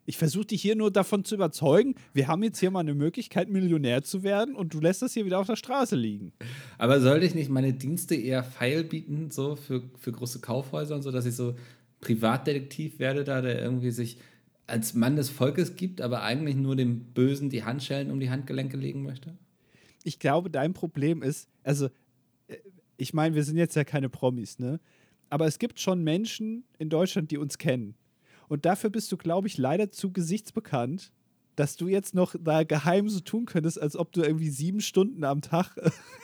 [0.08, 3.50] Ich versuche dich hier nur davon zu überzeugen, wir haben jetzt hier mal eine Möglichkeit,
[3.50, 6.32] Millionär zu werden und du lässt das hier wieder auf der Straße liegen.
[6.78, 11.02] Aber sollte ich nicht meine Dienste eher feil bieten, so für, für große Kaufhäuser und
[11.02, 11.56] so, dass ich so
[12.02, 14.20] Privatdetektiv werde da, der irgendwie sich
[14.68, 18.78] als Mann des Volkes gibt, aber eigentlich nur dem Bösen die Handschellen um die Handgelenke
[18.78, 19.36] legen möchte?
[20.04, 21.88] Ich glaube, dein Problem ist, also,
[22.48, 22.58] äh,
[22.98, 24.80] ich meine, wir sind jetzt ja keine Promis, ne?
[25.30, 27.96] Aber es gibt schon Menschen in Deutschland, die uns kennen
[28.48, 31.12] und dafür bist du, glaube ich, leider zu gesichtsbekannt,
[31.56, 35.24] dass du jetzt noch da geheim so tun könntest, als ob du irgendwie sieben Stunden
[35.24, 35.76] am Tag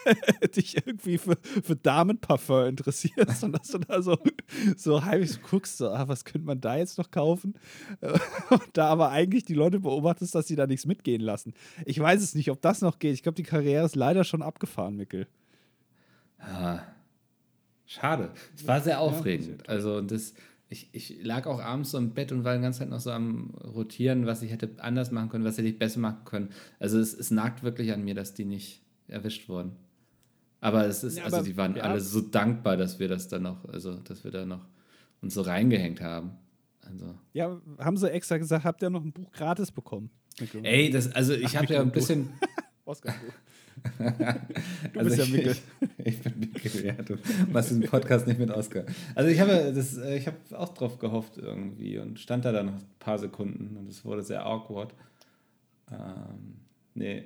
[0.56, 4.18] dich irgendwie für, für Damenparfum interessierst und dass du da so,
[4.76, 7.54] so heimlich so guckst, so, ah, was könnte man da jetzt noch kaufen?
[8.50, 11.54] und da aber eigentlich die Leute beobachtest, dass sie da nichts mitgehen lassen.
[11.86, 13.14] Ich weiß es nicht, ob das noch geht.
[13.14, 15.28] Ich glaube, die Karriere ist leider schon abgefahren, Mickel.
[16.40, 16.86] Ja.
[17.86, 18.32] Schade.
[18.56, 19.68] Es war sehr aufregend.
[19.68, 20.34] Also das
[20.72, 23.12] ich, ich lag auch abends so im Bett und war die ganze Zeit noch so
[23.12, 26.50] am Rotieren, was ich hätte anders machen können, was hätte ich besser machen können.
[26.80, 29.76] Also es, es nagt wirklich an mir, dass die nicht erwischt wurden.
[30.62, 31.84] Aber es ist, ja, also die waren ja.
[31.84, 34.66] alle so dankbar, dass wir das dann noch, also dass wir da noch
[35.22, 36.38] uns so reingehängt haben.
[36.80, 37.16] Also.
[37.34, 40.10] Ja, haben sie extra gesagt, habt ihr noch ein Buch gratis bekommen?
[40.64, 42.30] Ey, das, also ich habe ja ein bisschen.
[44.94, 45.52] Du also bist ja Mikkel.
[45.52, 45.62] Ich,
[46.06, 46.94] ich, bin Mikkel, ja.
[46.94, 47.18] Du
[47.52, 48.84] machst diesen Podcast nicht mit Oscar.
[49.16, 52.68] Also ich habe das, äh, ich habe auch drauf gehofft irgendwie und stand da dann
[52.68, 54.94] noch ein paar Sekunden und es wurde sehr awkward.
[55.92, 56.58] Ähm,
[56.94, 57.24] nee,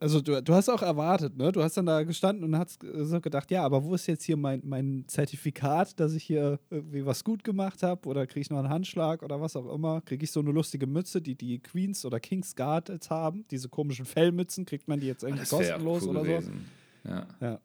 [0.00, 1.52] also du, du hast auch erwartet, ne?
[1.52, 4.38] Du hast dann da gestanden und hast so gedacht, ja, aber wo ist jetzt hier
[4.38, 8.08] mein, mein Zertifikat, dass ich hier irgendwie was gut gemacht habe?
[8.08, 10.00] Oder kriege ich noch einen Handschlag oder was auch immer?
[10.00, 13.44] Kriege ich so eine lustige Mütze, die die Queens oder Kings Guard jetzt haben?
[13.50, 16.66] Diese komischen Fellmützen, kriegt man die jetzt irgendwie oh, kostenlos cool oder gewesen.
[17.04, 17.10] so?
[17.10, 17.26] Ja.
[17.40, 17.60] ja.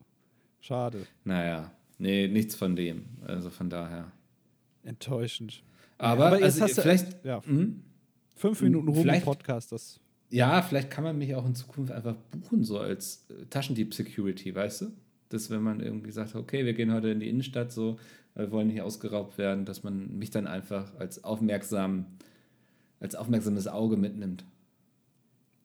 [0.59, 1.07] Schade.
[1.23, 3.05] Naja, nee, nichts von dem.
[3.25, 4.11] Also von daher.
[4.83, 5.63] Enttäuschend.
[5.97, 7.23] Aber, aber jetzt also, vielleicht.
[7.23, 7.81] Ja, hm?
[8.35, 12.79] Fünf Minuten Ruben-Podcast, das ja, vielleicht kann man mich auch in Zukunft einfach buchen, so
[12.79, 14.85] als äh, Taschendieb-Security, weißt du?
[15.29, 17.97] Dass, wenn man irgendwie sagt, okay, wir gehen heute in die Innenstadt, so,
[18.35, 22.05] wir wollen nicht ausgeraubt werden, dass man mich dann einfach als aufmerksam,
[22.99, 24.45] als aufmerksames Auge mitnimmt.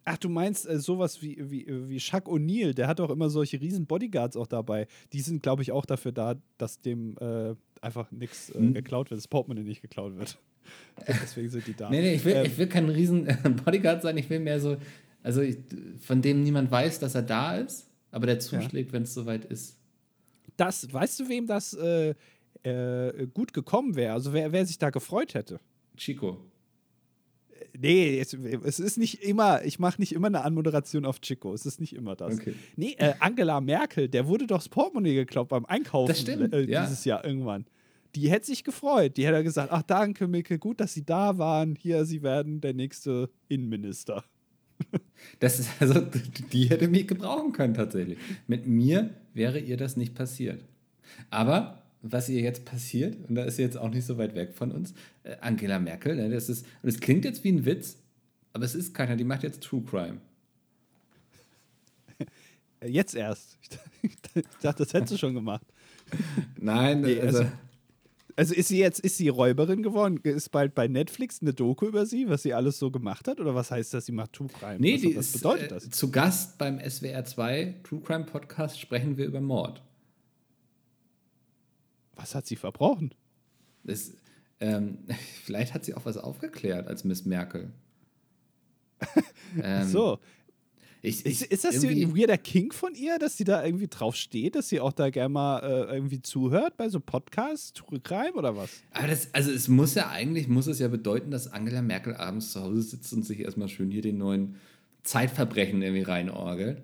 [0.05, 3.61] Ach, du meinst äh, sowas wie, wie, wie Chuck O'Neill, der hat auch immer solche
[3.61, 4.87] riesen Bodyguards auch dabei.
[5.12, 8.74] Die sind, glaube ich, auch dafür da, dass dem äh, einfach nichts äh, hm.
[8.74, 10.39] geklaut wird, das Portemonnaie nicht geklaut wird.
[11.09, 11.91] Deswegen sind die da.
[11.91, 13.27] Nee, nee, ich will, ähm, ich will kein riesen
[13.65, 14.77] Bodyguard sein, ich will mehr so,
[15.23, 15.59] also ich,
[16.01, 18.93] von dem niemand weiß, dass er da ist, aber der zuschlägt, ja.
[18.93, 19.77] wenn es soweit ist.
[20.57, 22.15] Das, weißt du, wem das äh,
[22.63, 24.13] äh, gut gekommen wäre?
[24.13, 25.61] Also wer, wer sich da gefreut hätte?
[25.97, 26.39] Chico.
[27.79, 31.55] Nee, es, es ist nicht immer, ich mache nicht immer eine Anmoderation auf Chico.
[31.55, 32.35] Es ist nicht immer das.
[32.35, 32.55] Okay.
[32.77, 36.83] Nee, äh, Angela Merkel, der wurde doch das Portemonnaie geklaut beim Einkaufen äh, ja.
[36.83, 37.67] dieses Jahr irgendwann.
[38.15, 39.17] Die hätte sich gefreut.
[39.17, 41.77] Die hätte gesagt: Ach, danke, Micke, gut, dass Sie da waren.
[41.77, 44.25] Hier, Sie werden der nächste Innenminister.
[45.41, 46.01] Das ist also,
[46.53, 48.19] die hätte mich gebrauchen können tatsächlich.
[48.47, 50.65] Mit mir wäre ihr das nicht passiert.
[51.29, 54.55] Aber was ihr jetzt passiert, und da ist sie jetzt auch nicht so weit weg
[54.55, 57.99] von uns, äh, Angela Merkel, ne, das ist, und es klingt jetzt wie ein Witz,
[58.55, 60.19] aber es ist keiner, die macht jetzt True Crime.
[62.83, 63.59] Jetzt erst.
[64.03, 64.17] Ich
[64.63, 65.67] dachte, das hättest du schon gemacht.
[66.59, 67.51] Nein, Nee, also, also-
[68.41, 70.18] Also ist sie jetzt, ist sie Räuberin geworden?
[70.22, 73.38] Ist bald bei Netflix eine Doku über sie, was sie alles so gemacht hat?
[73.38, 74.78] Oder was heißt das, sie macht True Crime?
[74.78, 75.91] nee, was, die was ist bedeutet äh, das?
[75.91, 79.82] zu Gast beim SWR 2 True Crime Podcast sprechen wir über Mord.
[82.14, 83.14] Was hat sie verbrochen?
[83.84, 84.14] Das,
[84.59, 85.01] ähm,
[85.45, 87.74] vielleicht hat sie auch was aufgeklärt als Miss Merkel.
[89.62, 90.18] ähm, so.
[91.03, 93.64] Ich, Ist, ich, ist das so irgendwie- ein weirder King von ihr, dass sie da
[93.64, 97.72] irgendwie drauf steht, dass sie auch da gerne mal äh, irgendwie zuhört bei so Podcasts,
[98.03, 98.70] Crime oder was?
[98.92, 102.53] Aber das, also es muss ja eigentlich, muss es ja bedeuten, dass Angela Merkel abends
[102.53, 104.57] zu Hause sitzt und sich erstmal schön hier den neuen
[105.03, 106.82] Zeitverbrechen irgendwie reinorgelt.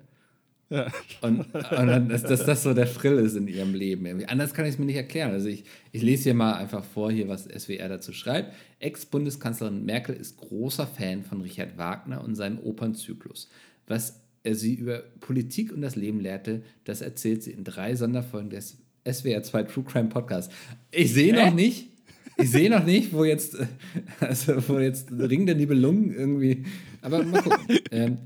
[0.68, 0.90] Ja.
[1.20, 4.04] Und, und dann, dass, dass das so der Frill ist in ihrem Leben.
[4.04, 4.26] Irgendwie.
[4.26, 5.30] Anders kann ich es mir nicht erklären.
[5.30, 5.62] Also ich,
[5.92, 8.52] ich lese hier mal einfach vor, hier, was SWR dazu schreibt.
[8.80, 13.48] Ex-Bundeskanzlerin Merkel ist großer Fan von Richard Wagner und seinem Opernzyklus.
[13.86, 18.50] Was er sie über Politik und das Leben lehrte, das erzählt sie in drei Sonderfolgen
[18.50, 18.78] des
[19.10, 20.50] SWR 2 True Crime Podcast.
[20.90, 21.90] Ich sehe noch nicht,
[22.36, 23.56] ich sehe noch nicht, wo jetzt,
[24.20, 26.64] also wo jetzt Ring der Nibelungen irgendwie,
[27.02, 27.78] aber mal gucken.
[27.90, 28.18] ähm.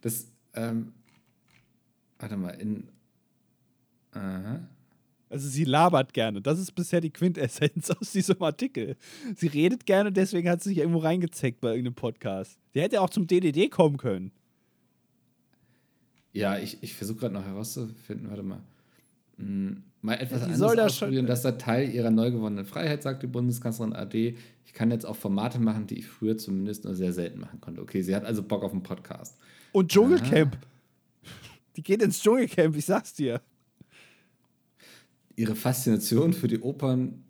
[0.00, 0.92] Das, ähm,
[2.18, 2.88] warte mal, in,
[4.12, 4.68] aha.
[5.34, 6.40] Also sie labert gerne.
[6.40, 8.96] Das ist bisher die Quintessenz aus diesem Artikel.
[9.34, 12.56] Sie redet gerne, deswegen hat sie sich irgendwo reingezeckt bei irgendeinem Podcast.
[12.72, 14.30] Sie hätte auch zum DDD kommen können.
[16.32, 18.60] Ja, ich, ich versuche gerade noch herauszufinden, warte mal.
[19.38, 21.26] Hm, mal etwas Ja, anderes soll da schon- ausprobieren.
[21.26, 24.36] Das ist der Teil ihrer neu gewonnenen Freiheit, sagt die Bundeskanzlerin AD.
[24.66, 27.80] Ich kann jetzt auch Formate machen, die ich früher zumindest nur sehr selten machen konnte.
[27.82, 29.36] Okay, sie hat also Bock auf einen Podcast.
[29.72, 30.56] Und Dschungelcamp.
[31.76, 33.40] Die geht ins Dschungelcamp, ich sag's dir.
[35.36, 37.24] Ihre Faszination für die Opern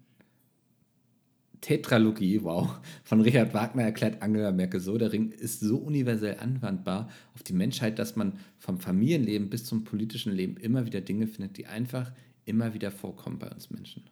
[1.65, 7.09] Tetralogie, wow, von Richard Wagner erklärt Angela Merkel so, der Ring ist so universell anwendbar
[7.35, 11.57] auf die Menschheit, dass man vom Familienleben bis zum politischen Leben immer wieder Dinge findet,
[11.57, 12.13] die einfach
[12.45, 14.05] immer wieder vorkommen bei uns Menschen.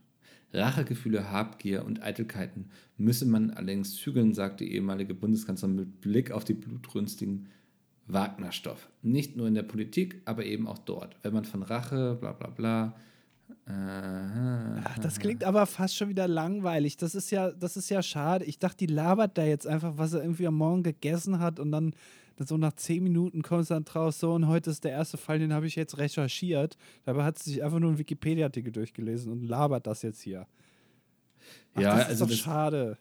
[0.54, 6.44] Rachegefühle, Habgier und Eitelkeiten müsse man allerdings zügeln, sagt die ehemalige Bundeskanzlerin mit Blick auf
[6.44, 7.48] die blutrünstigen
[8.06, 8.88] Wagner-Stoff.
[9.02, 11.16] Nicht nur in der Politik, aber eben auch dort.
[11.22, 12.96] Wenn man von Rache, bla bla bla.
[13.66, 13.70] Äh,
[14.84, 16.96] Ach, das klingt aber fast schon wieder langweilig.
[16.96, 18.44] Das ist ja, das ist ja schade.
[18.44, 21.70] Ich dachte, die labert da jetzt einfach, was er irgendwie am Morgen gegessen hat und
[21.72, 21.94] dann
[22.44, 25.38] so nach zehn Minuten kommt es dann draus, so und heute ist der erste Fall,
[25.38, 26.76] den habe ich jetzt recherchiert.
[27.04, 30.46] Dabei hat sie sich einfach nur einen Wikipedia-Artikel durchgelesen und labert das jetzt hier.
[31.74, 32.98] Ach, Ja, das ist also doch das- schade.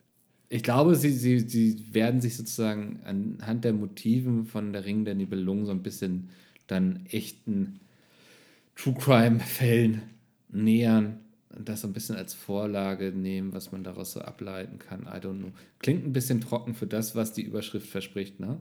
[0.49, 5.15] Ich glaube, sie, sie, sie werden sich sozusagen anhand der Motiven von der Ring der
[5.15, 6.29] Nibelungen so ein bisschen
[6.67, 7.79] dann echten
[8.75, 10.01] True Crime-Fällen
[10.51, 11.19] nähern
[11.55, 15.01] und das so ein bisschen als Vorlage nehmen, was man daraus so ableiten kann.
[15.03, 15.51] I don't know.
[15.79, 18.57] Klingt ein bisschen trocken für das, was die Überschrift verspricht, ne?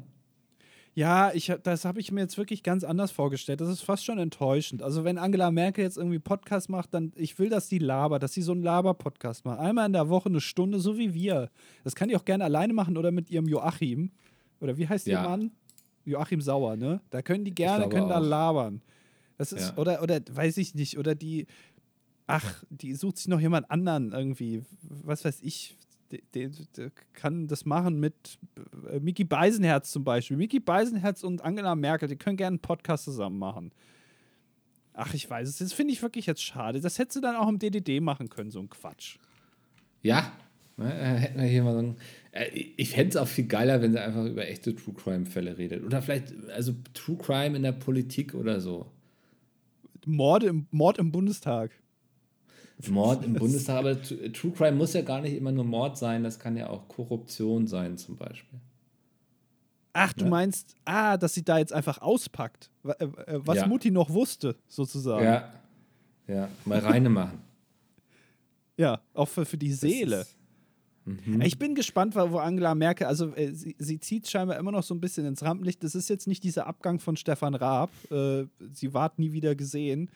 [0.93, 3.61] Ja, ich, das habe ich mir jetzt wirklich ganz anders vorgestellt.
[3.61, 4.83] Das ist fast schon enttäuschend.
[4.83, 8.33] Also, wenn Angela Merkel jetzt irgendwie Podcast macht, dann ich will, dass die labert, dass
[8.33, 9.61] sie so einen Laber-Podcast macht.
[9.61, 11.49] Einmal in der Woche eine Stunde, so wie wir.
[11.85, 14.11] Das kann die auch gerne alleine machen oder mit ihrem Joachim.
[14.61, 15.23] Oder wie heißt Ja.
[15.23, 15.51] ihr Mann?
[16.05, 17.01] Joachim Sauer, ne?
[17.11, 18.83] Da können die gerne, können da labern.
[19.39, 19.77] Das ist, Ja.
[19.79, 21.47] oder, oder weiß ich nicht, oder die,
[22.31, 25.77] ach, die sucht sich noch jemand anderen irgendwie, was weiß ich,
[26.35, 26.51] der,
[27.13, 28.39] kann das machen mit
[28.91, 30.37] äh, Mickey Beisenherz zum Beispiel.
[30.37, 33.73] Mickey Beisenherz und Angela Merkel, die können gerne einen Podcast zusammen machen.
[34.93, 35.59] Ach, ich weiß es.
[35.59, 36.81] Das finde ich wirklich jetzt schade.
[36.81, 39.19] Das hätte sie dann auch im DDD machen können, so ein Quatsch.
[40.03, 40.33] Ja,
[40.77, 41.97] ne, äh, hätten wir hier mal so ein.
[42.33, 45.85] Äh, ich fände es auch viel geiler, wenn sie einfach über echte True Crime-Fälle redet.
[45.85, 48.91] Oder vielleicht, also True Crime in der Politik oder so.
[50.07, 51.71] Mord im, Mord im Bundestag.
[52.89, 56.39] Mord im Bundestag, aber True Crime muss ja gar nicht immer nur Mord sein, das
[56.39, 58.59] kann ja auch Korruption sein, zum Beispiel.
[59.93, 60.31] Ach, du Ja.
[60.31, 62.71] meinst, ah, dass sie da jetzt einfach auspackt.
[62.85, 63.09] äh, äh,
[63.45, 63.67] Was Ja.
[63.67, 65.25] Mutti noch wusste, sozusagen.
[65.25, 65.53] Ja.
[66.29, 67.39] Ja, mal reine machen.
[68.77, 70.27] Ja, auch für, für die Das Seele.
[71.05, 71.43] Mhm.
[71.43, 74.83] Ich bin gespannt, wo wo Angela Merkel, also äh, sie, sie zieht scheinbar immer noch
[74.83, 75.85] so ein bisschen ins Rampenlicht.
[75.85, 80.09] Das ist jetzt nicht dieser Abgang von Stefan Raab, äh, sie ward nie wieder gesehen,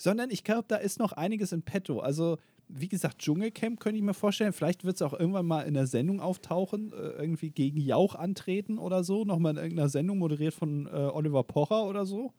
[0.00, 2.00] sondern ich glaube, da ist noch einiges in petto.
[2.00, 2.38] Also
[2.68, 4.52] wie gesagt, Dschungelcamp könnte ich mir vorstellen.
[4.52, 8.78] Vielleicht wird es auch irgendwann mal in der Sendung auftauchen, äh, irgendwie gegen Jauch antreten
[8.78, 9.24] oder so.
[9.24, 12.32] Nochmal in irgendeiner Sendung moderiert von äh, Oliver Pocher oder so.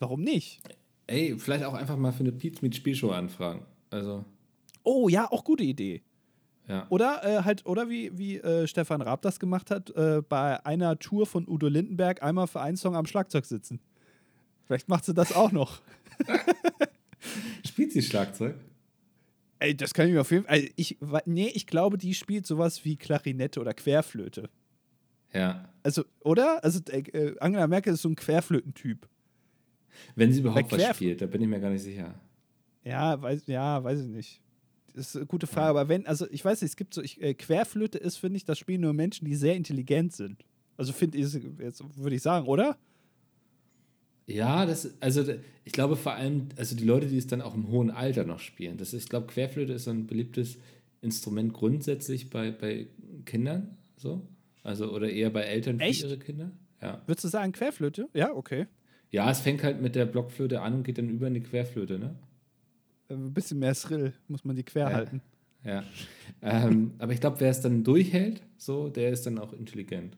[0.00, 0.60] Warum nicht?
[1.06, 3.62] Ey, vielleicht auch einfach mal für eine Pizza mit Spielshow anfragen.
[3.90, 4.24] Also.
[4.82, 6.02] Oh ja, auch gute Idee.
[6.66, 6.86] Ja.
[6.88, 10.98] Oder äh, halt, oder wie, wie äh, Stefan Raab das gemacht hat, äh, bei einer
[10.98, 13.80] Tour von Udo Lindenberg einmal für einen Song am Schlagzeug sitzen.
[14.68, 15.80] Vielleicht macht sie das auch noch.
[17.66, 18.54] Spielt sie Schlagzeug?
[19.60, 20.68] Ey, das kann ich mir auf jeden Fall.
[20.76, 24.50] Ich, nee, ich glaube, die spielt sowas wie Klarinette oder Querflöte.
[25.32, 25.72] Ja.
[25.82, 26.62] Also, oder?
[26.62, 29.08] Also, äh, Angela Merkel ist so ein Querflötentyp.
[30.14, 32.14] Wenn sie überhaupt was spielt, da bin ich mir gar nicht sicher.
[32.84, 34.42] Ja, weiß, ja, weiß ich nicht.
[34.94, 37.22] Das ist eine gute Frage, aber wenn, also ich weiß nicht, es gibt so, ich,
[37.22, 40.44] äh, Querflöte ist, finde ich, das spielen nur Menschen, die sehr intelligent sind.
[40.76, 42.76] Also finde ich, jetzt würde ich sagen, oder?
[44.28, 45.24] Ja, das, also
[45.64, 48.40] ich glaube vor allem, also die Leute, die es dann auch im hohen Alter noch
[48.40, 48.76] spielen.
[48.76, 50.58] Das ist, ich glaube, Querflöte ist ein beliebtes
[51.00, 52.86] Instrument grundsätzlich bei, bei
[53.24, 54.26] Kindern, so.
[54.62, 56.02] Also, oder eher bei Eltern für Echt?
[56.02, 56.50] ihre Kinder.
[56.82, 57.00] Ja.
[57.06, 58.08] Würdest du sagen Querflöte?
[58.12, 58.66] Ja, okay.
[59.10, 61.98] Ja, es fängt halt mit der Blockflöte an und geht dann über in die Querflöte,
[61.98, 62.14] ne?
[63.08, 64.94] Äh, ein bisschen mehr Thrill muss man die quer ja.
[64.94, 65.22] halten.
[65.64, 65.84] Ja.
[66.42, 70.16] ähm, aber ich glaube, wer es dann durchhält, so, der ist dann auch intelligent.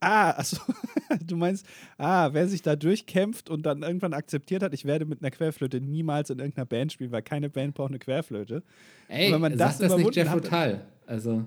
[0.00, 0.58] Ah, also
[1.26, 5.22] du meinst, ah, wer sich da durchkämpft und dann irgendwann akzeptiert hat, ich werde mit
[5.22, 8.62] einer Querflöte niemals in irgendeiner Band spielen, weil keine Band braucht eine Querflöte.
[9.08, 10.86] Ey, wenn man das, das nicht Jeff Total.
[11.06, 11.44] Also.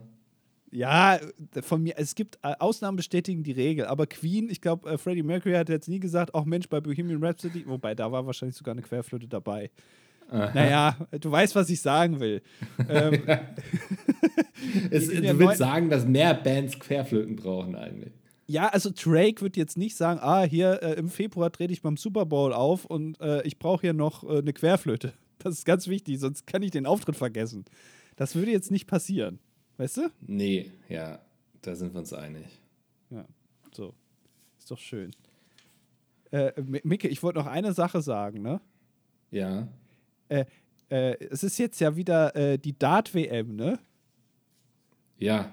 [0.74, 1.20] Ja,
[1.62, 5.24] von mir, es gibt äh, Ausnahmen bestätigen die Regel, aber Queen, ich glaube, äh, Freddie
[5.24, 8.72] Mercury hat jetzt nie gesagt, auch Mensch, bei Bohemian Rhapsody, wobei da war wahrscheinlich sogar
[8.74, 9.70] eine Querflöte dabei.
[10.30, 10.52] Aha.
[10.56, 12.42] Naja, du weißt, was ich sagen will.
[12.88, 13.22] ähm,
[14.90, 18.14] es, du willst sagen, dass mehr Bands Querflöten brauchen eigentlich.
[18.52, 21.96] Ja, also Drake wird jetzt nicht sagen, ah, hier äh, im Februar trete ich beim
[21.96, 25.14] Super Bowl auf und äh, ich brauche hier noch äh, eine Querflöte.
[25.40, 27.66] Das ist ganz wichtig, sonst kann ich den Auftritt vergessen.
[28.16, 29.40] Das würde jetzt nicht passieren.
[29.78, 30.12] Weißt du?
[30.20, 31.20] Nee, ja,
[31.64, 32.46] da sind wir uns einig.
[33.10, 33.26] Ja,
[33.72, 33.96] so.
[34.60, 35.10] Ist doch schön.
[36.30, 36.52] Äh,
[36.84, 38.62] Micke, ich wollte noch eine Sache sagen, ne?
[39.32, 39.68] Ja.
[40.30, 40.46] Äh,
[40.90, 43.80] äh, es ist jetzt ja wieder äh, die Dart-WM, ne?
[45.18, 45.52] Ja.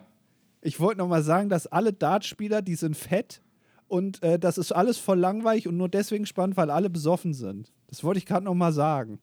[0.61, 3.43] Ich wollte noch mal sagen, dass alle Dartspieler, die sind fett
[3.87, 7.73] und äh, das ist alles voll langweilig und nur deswegen spannend, weil alle besoffen sind.
[7.87, 9.21] Das wollte ich gerade noch mal sagen.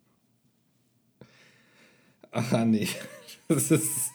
[2.31, 2.87] Ach nee,
[3.47, 4.11] das ist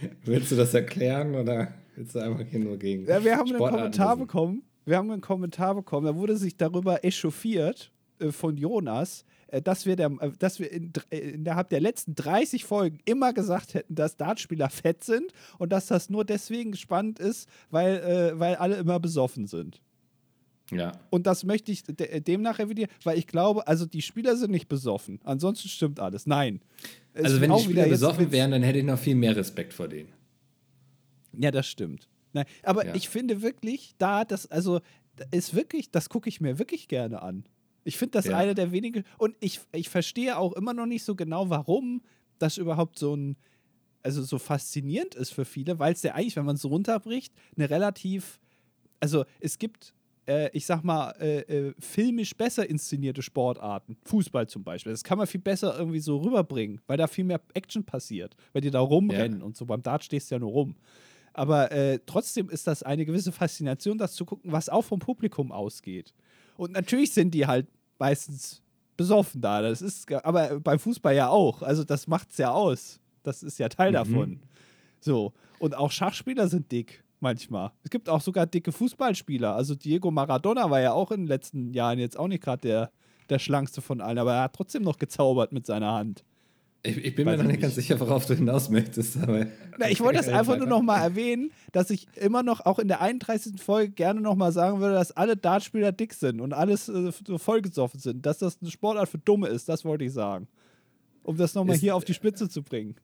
[0.24, 3.06] Willst du das erklären oder willst du einfach hier nur gegen?
[3.06, 4.26] Ja, wir haben einen Kommentar wissen?
[4.26, 4.62] bekommen.
[4.84, 6.06] Wir haben einen Kommentar bekommen.
[6.06, 9.24] Da wurde sich darüber echauffiert äh, von Jonas,
[9.62, 13.74] dass wir, der, äh, dass wir in, äh, innerhalb der letzten 30 Folgen immer gesagt
[13.74, 18.56] hätten, dass Dartspieler fett sind und dass das nur deswegen spannend ist, weil, äh, weil
[18.56, 19.80] alle immer besoffen sind.
[20.70, 20.92] Ja.
[21.10, 24.68] Und das möchte ich de demnach revidieren, weil ich glaube, also die Spieler sind nicht
[24.68, 25.18] besoffen.
[25.24, 26.26] Ansonsten stimmt alles.
[26.26, 26.60] Nein.
[27.12, 29.88] Es also wenn die Spieler besoffen wären, dann hätte ich noch viel mehr Respekt vor
[29.88, 30.10] denen.
[31.36, 32.08] Ja, das stimmt.
[32.32, 32.94] Nein, aber ja.
[32.94, 34.80] ich finde wirklich, da das, also
[35.32, 37.44] ist wirklich, das gucke ich mir wirklich gerne an.
[37.84, 38.36] Ich finde das ja.
[38.36, 39.04] eine der wenigen.
[39.18, 42.02] Und ich, ich verstehe auch immer noch nicht so genau, warum
[42.38, 43.36] das überhaupt so ein,
[44.02, 47.68] also so faszinierend ist für viele, weil es ja eigentlich, wenn man es runterbricht, eine
[47.70, 48.40] relativ,
[49.00, 49.94] also es gibt
[50.30, 53.96] äh, ich sag mal, äh, äh, filmisch besser inszenierte Sportarten.
[54.04, 54.92] Fußball zum Beispiel.
[54.92, 58.62] Das kann man viel besser irgendwie so rüberbringen, weil da viel mehr Action passiert, weil
[58.62, 59.44] die da rumrennen ja.
[59.44, 59.66] und so.
[59.66, 60.76] Beim Dart stehst du ja nur rum.
[61.32, 65.52] Aber äh, trotzdem ist das eine gewisse Faszination, das zu gucken, was auch vom Publikum
[65.52, 66.12] ausgeht.
[66.60, 68.60] Und natürlich sind die halt meistens
[68.98, 69.62] besoffen da.
[69.62, 71.62] Das ist, aber beim Fußball ja auch.
[71.62, 73.00] Also das macht's ja aus.
[73.22, 73.94] Das ist ja Teil mhm.
[73.94, 74.40] davon.
[75.00, 75.32] So.
[75.58, 77.72] Und auch Schachspieler sind dick manchmal.
[77.82, 79.56] Es gibt auch sogar dicke Fußballspieler.
[79.56, 82.92] Also Diego Maradona war ja auch in den letzten Jahren jetzt auch nicht gerade der,
[83.30, 86.26] der schlankste von allen, aber er hat trotzdem noch gezaubert mit seiner Hand.
[86.82, 89.18] Ich, ich bin Weiß mir noch nicht ganz sicher, worauf du hinaus möchtest.
[89.18, 89.46] Aber
[89.78, 92.88] Na, ich wollte das einfach nur noch mal erwähnen, dass ich immer noch, auch in
[92.88, 93.60] der 31.
[93.60, 97.36] Folge, gerne noch mal sagen würde, dass alle Dartspieler dick sind und alles äh, so
[97.36, 98.24] vollgesoffen sind.
[98.24, 100.48] Dass das eine Sportart für Dumme ist, das wollte ich sagen.
[101.22, 102.96] Um das noch mal ist, hier auf die Spitze zu bringen.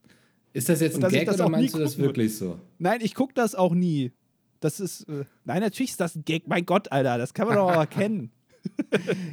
[0.54, 2.58] Ist das jetzt ein Gag oder meinst du das wirklich so?
[2.78, 4.12] Nein, ich gucke das auch nie.
[4.60, 5.02] Das ist.
[5.02, 6.48] Äh, nein, natürlich ist das ein Gag.
[6.48, 8.30] Mein Gott, Alter, das kann man doch auch erkennen.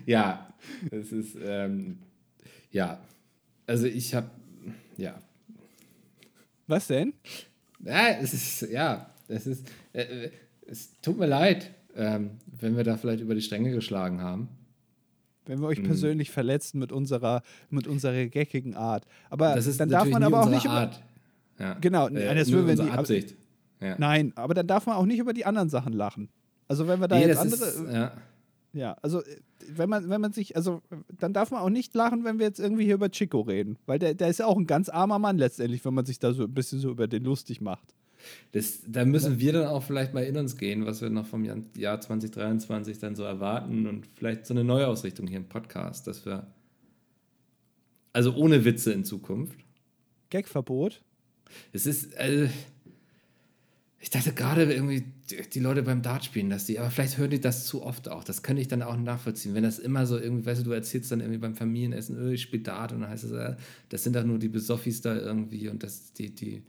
[0.05, 0.53] ja,
[0.91, 1.37] das ist.
[1.41, 1.99] Ähm,
[2.71, 2.99] ja.
[3.67, 4.29] Also ich habe.
[4.97, 5.15] Ja.
[6.67, 7.13] Was denn?
[7.83, 8.61] Ja, es ist.
[8.71, 9.67] Ja, es ist.
[9.93, 10.31] Äh, äh,
[10.65, 14.47] es tut mir leid, ähm, wenn wir da vielleicht über die Stränge geschlagen haben.
[15.45, 15.85] Wenn wir euch hm.
[15.85, 19.05] persönlich verletzen mit unserer, mit unserer geckigen Art.
[19.29, 20.67] Aber dann darf man aber auch nicht.
[20.67, 21.03] Art.
[21.59, 21.73] Ja.
[21.75, 23.35] Genau, äh, das nur unsere Absicht.
[23.81, 23.95] Ja.
[23.97, 26.29] Nein, aber dann darf man auch nicht über die anderen Sachen lachen.
[26.69, 27.65] Also wenn wir da nee, jetzt andere.
[27.65, 28.13] Ist, ja.
[28.73, 30.81] Ja, also äh, wenn man, wenn man sich, also
[31.19, 33.77] dann darf man auch nicht lachen, wenn wir jetzt irgendwie hier über Chico reden.
[33.85, 36.33] Weil der, der ist ja auch ein ganz armer Mann letztendlich, wenn man sich da
[36.33, 37.93] so ein bisschen so über den lustig macht.
[38.51, 41.43] Das, da müssen wir dann auch vielleicht mal in uns gehen, was wir noch vom
[41.43, 46.47] Jahr 2023 dann so erwarten und vielleicht so eine Neuausrichtung hier im Podcast, dass wir,
[48.13, 49.59] also ohne Witze in Zukunft.
[50.29, 51.01] Gagverbot?
[51.73, 52.49] Es ist, also,
[53.99, 55.03] ich dachte gerade irgendwie,
[55.53, 58.23] die Leute beim Dart spielen, dass die, aber vielleicht hören die das zu oft auch.
[58.23, 59.53] Das könnte ich dann auch nachvollziehen.
[59.53, 62.41] Wenn das immer so irgendwie, weißt du, du erzählst dann irgendwie beim Familienessen, oh, ich
[62.41, 63.55] spiele Dart und dann heißt es, äh,
[63.89, 66.63] das sind doch nur die Besoffis da irgendwie und das, die, die,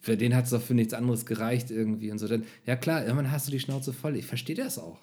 [0.00, 2.28] für den hat es doch für nichts anderes gereicht irgendwie und so.
[2.28, 4.16] Dann, ja klar, irgendwann hast du die Schnauze voll.
[4.16, 4.98] Ich verstehe das auch.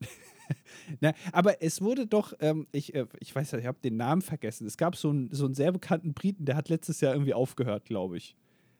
[1.00, 4.22] Na, aber es wurde doch, ähm, ich, äh, ich weiß ja, ich habe den Namen
[4.22, 4.66] vergessen.
[4.66, 7.84] Es gab so einen, so einen sehr bekannten Briten, der hat letztes Jahr irgendwie aufgehört,
[7.84, 8.36] glaube ich.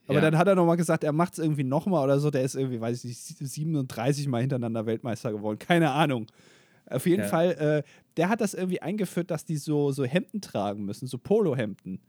[0.07, 0.21] Aber ja.
[0.21, 2.31] dann hat er nochmal gesagt, er macht es irgendwie nochmal oder so.
[2.31, 5.59] Der ist irgendwie, weiß ich nicht, 37 Mal hintereinander Weltmeister geworden.
[5.59, 6.27] Keine Ahnung.
[6.87, 7.29] Auf jeden ja.
[7.29, 7.83] Fall, äh,
[8.17, 12.01] der hat das irgendwie eingeführt, dass die so, so Hemden tragen müssen, so Polohemden.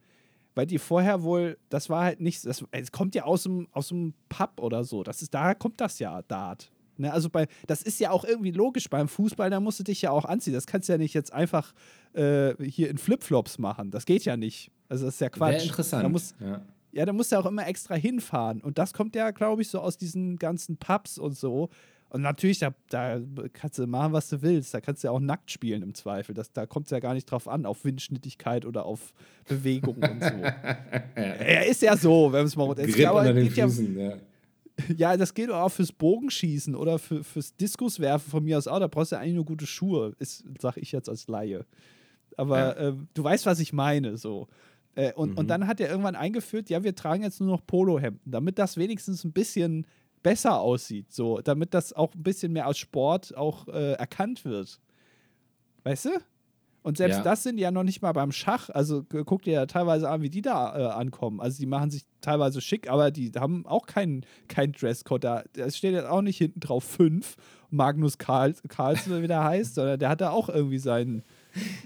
[0.53, 3.89] Weil die vorher wohl, das war halt nicht, das, es kommt ja aus dem, aus
[3.89, 5.03] dem Pub oder so.
[5.03, 6.71] Das ist, daher kommt das ja, Dart.
[6.97, 10.01] Ne, also bei, das ist ja auch irgendwie logisch beim Fußball, da musst du dich
[10.01, 10.53] ja auch anziehen.
[10.53, 11.73] Das kannst du ja nicht jetzt einfach
[12.13, 13.91] äh, hier in Flipflops machen.
[13.91, 14.71] Das geht ja nicht.
[14.87, 15.59] Also das ist ja Quatsch.
[15.59, 16.03] Sehr interessant.
[16.03, 16.61] Da muss, ja.
[16.95, 18.61] Ja, da musst du auch immer extra hinfahren.
[18.61, 21.69] Und das kommt ja, glaube ich, so aus diesen ganzen Pubs und so.
[22.07, 23.19] Und natürlich, da, da,
[23.51, 24.73] kannst du machen, was du willst.
[24.73, 26.33] Da kannst du ja auch nackt spielen im Zweifel.
[26.33, 29.13] Das, da kommt es ja gar nicht drauf an, auf Windschnittigkeit oder auf
[29.45, 30.29] Bewegung und so.
[31.17, 34.17] ja, ist ja so, wenn es mal Grip ja, unter den Füßen, ja,
[34.95, 35.17] ja.
[35.17, 38.79] das geht auch fürs Bogenschießen oder für, fürs Diskuswerfen von mir aus auch.
[38.79, 40.15] Da brauchst du ja eigentlich nur gute Schuhe,
[40.59, 41.65] sag ich jetzt als Laie.
[42.37, 42.71] Aber ja.
[42.71, 44.47] äh, du weißt, was ich meine, so.
[44.95, 45.37] Äh, und, mhm.
[45.37, 48.77] und dann hat er irgendwann eingeführt, ja, wir tragen jetzt nur noch Polohemden, damit das
[48.77, 49.85] wenigstens ein bisschen
[50.23, 54.79] besser aussieht, so, damit das auch ein bisschen mehr als Sport auch äh, erkannt wird.
[55.83, 56.09] Weißt du?
[56.81, 57.23] Und selbst ja.
[57.23, 58.69] das sind ja noch nicht mal beim Schach.
[58.69, 61.41] Also guck dir ja teilweise an, wie die da äh, ankommen.
[61.41, 65.23] Also die machen sich teilweise schick, aber die haben auch keinen kein Dresscode.
[65.23, 67.37] Da es steht jetzt auch nicht hinten drauf fünf
[67.71, 71.23] Magnus Karl, Karlsson, wie der heißt, sondern der hat da auch irgendwie seinen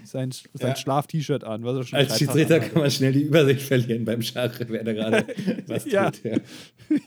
[0.04, 0.76] sein, sein ja.
[0.76, 1.64] Schlaf-T-Shirt an.
[1.64, 4.92] Was er schon Als Schiedsrichter kann man schnell die Übersicht verlieren beim Schach, wer da
[4.92, 5.26] gerade
[5.66, 6.10] was ja.
[6.10, 6.24] tut.
[6.24, 6.36] Ja.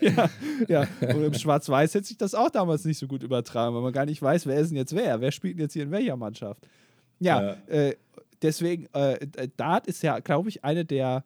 [0.00, 0.30] ja,
[0.68, 1.14] ja.
[1.14, 4.06] Und im Schwarz-Weiß hätte sich das auch damals nicht so gut übertragen, weil man gar
[4.06, 5.20] nicht weiß, wer ist denn jetzt wer?
[5.20, 6.66] Wer spielt denn jetzt hier in welcher Mannschaft?
[7.18, 7.56] Ja, ja.
[7.66, 7.96] Äh,
[8.42, 11.24] deswegen, äh, Dart ist ja, glaube ich, eine der,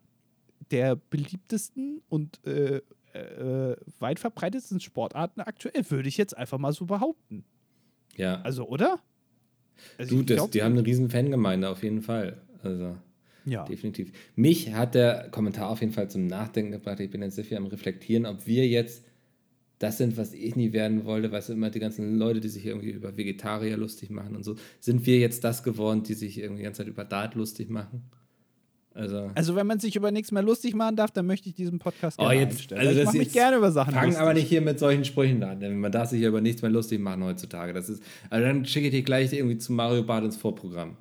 [0.71, 2.81] der beliebtesten und äh,
[3.13, 7.45] äh, weit verbreitetsten Sportarten aktuell, würde ich jetzt einfach mal so behaupten.
[8.17, 8.41] Ja.
[8.43, 9.01] Also, oder?
[9.97, 12.41] Also du, das, glaub, die haben eine riesen Fangemeinde auf jeden Fall.
[12.63, 12.97] Also
[13.45, 13.65] ja.
[13.65, 14.13] definitiv.
[14.37, 17.01] Mich hat der Kommentar auf jeden Fall zum Nachdenken gebracht.
[17.01, 19.05] Ich bin jetzt sehr viel am Reflektieren, ob wir jetzt
[19.79, 22.67] das sind, was ich nie werden wollte, weißt du, immer die ganzen Leute, die sich
[22.67, 24.57] irgendwie über Vegetarier lustig machen und so.
[24.81, 28.03] Sind wir jetzt das geworden, die sich irgendwie die ganze Zeit über Dart lustig machen?
[28.99, 31.79] Also, also wenn man sich über nichts mehr lustig machen darf, dann möchte ich diesen
[31.79, 32.81] Podcast oh, gerne oh, jetzt, einstellen.
[32.89, 34.21] Also ich mache mich gerne über Sachen Fang lustig.
[34.21, 36.99] aber nicht hier mit solchen Sprüchen an, denn man darf sich über nichts mehr lustig
[36.99, 37.73] machen heutzutage.
[37.73, 40.97] Das ist, also dann schicke ich dich gleich irgendwie zu Mario Bart ins Vorprogramm.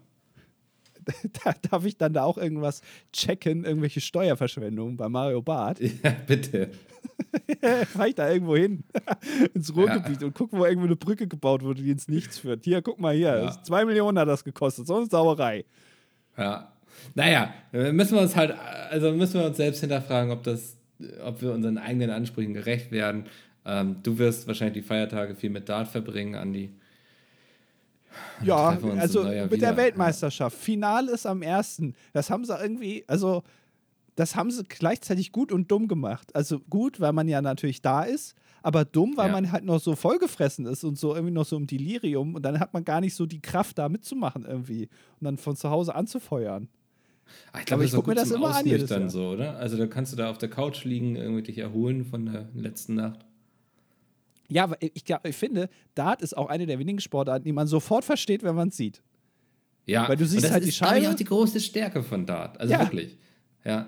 [1.44, 2.82] Da, darf ich dann da auch irgendwas
[3.14, 5.80] checken, irgendwelche Steuerverschwendungen bei Mario Bart?
[6.04, 6.70] Ja, bitte.
[7.94, 8.84] Fahr ich da irgendwo hin,
[9.54, 10.28] ins Ruhrgebiet ja.
[10.28, 12.66] und guck, wo irgendwo eine Brücke gebaut wurde, die ins Nichts führt.
[12.66, 13.64] Hier, guck mal hier, ja.
[13.64, 15.66] zwei Millionen hat das gekostet, sonst Sauerei.
[16.38, 16.77] Ja,
[17.16, 18.56] naja, müssen wir uns halt,
[18.90, 20.78] also müssen wir uns selbst hinterfragen, ob das,
[21.24, 23.26] ob wir unseren eigenen Ansprüchen gerecht werden.
[23.66, 26.72] Ähm, du wirst wahrscheinlich die Feiertage viel mit Dart verbringen, Andi.
[28.42, 29.58] Ja, also mit wieder.
[29.58, 30.58] der Weltmeisterschaft.
[30.58, 31.82] Finale ist am 1.
[32.14, 33.44] Das haben sie irgendwie, also
[34.16, 36.36] das haben sie gleichzeitig gut und dumm gemacht.
[36.36, 39.32] Also gut, weil man ja natürlich da ist, aber dumm, weil ja.
[39.34, 42.60] man halt noch so vollgefressen ist und so irgendwie noch so im Delirium und dann
[42.60, 44.90] hat man gar nicht so die Kraft da mitzumachen irgendwie
[45.20, 46.68] und dann von zu Hause anzufeuern.
[47.52, 48.66] Ach, ich glaube, ich gucke mir das immer an.
[48.66, 49.58] Dann so, oder?
[49.58, 52.96] Also da kannst du da auf der Couch liegen, irgendwie dich erholen von der letzten
[52.96, 53.26] Nacht.
[54.50, 58.44] Ja, ich, ich finde, Dart ist auch eine der wenigen Sportarten, die man sofort versteht,
[58.44, 59.02] wenn man es sieht.
[59.86, 60.96] Ja, weil du siehst halt die Scheibe.
[60.96, 62.60] Das ist auch die große Stärke von Dart.
[62.60, 62.80] Also ja.
[62.82, 63.18] wirklich.
[63.64, 63.88] Ja.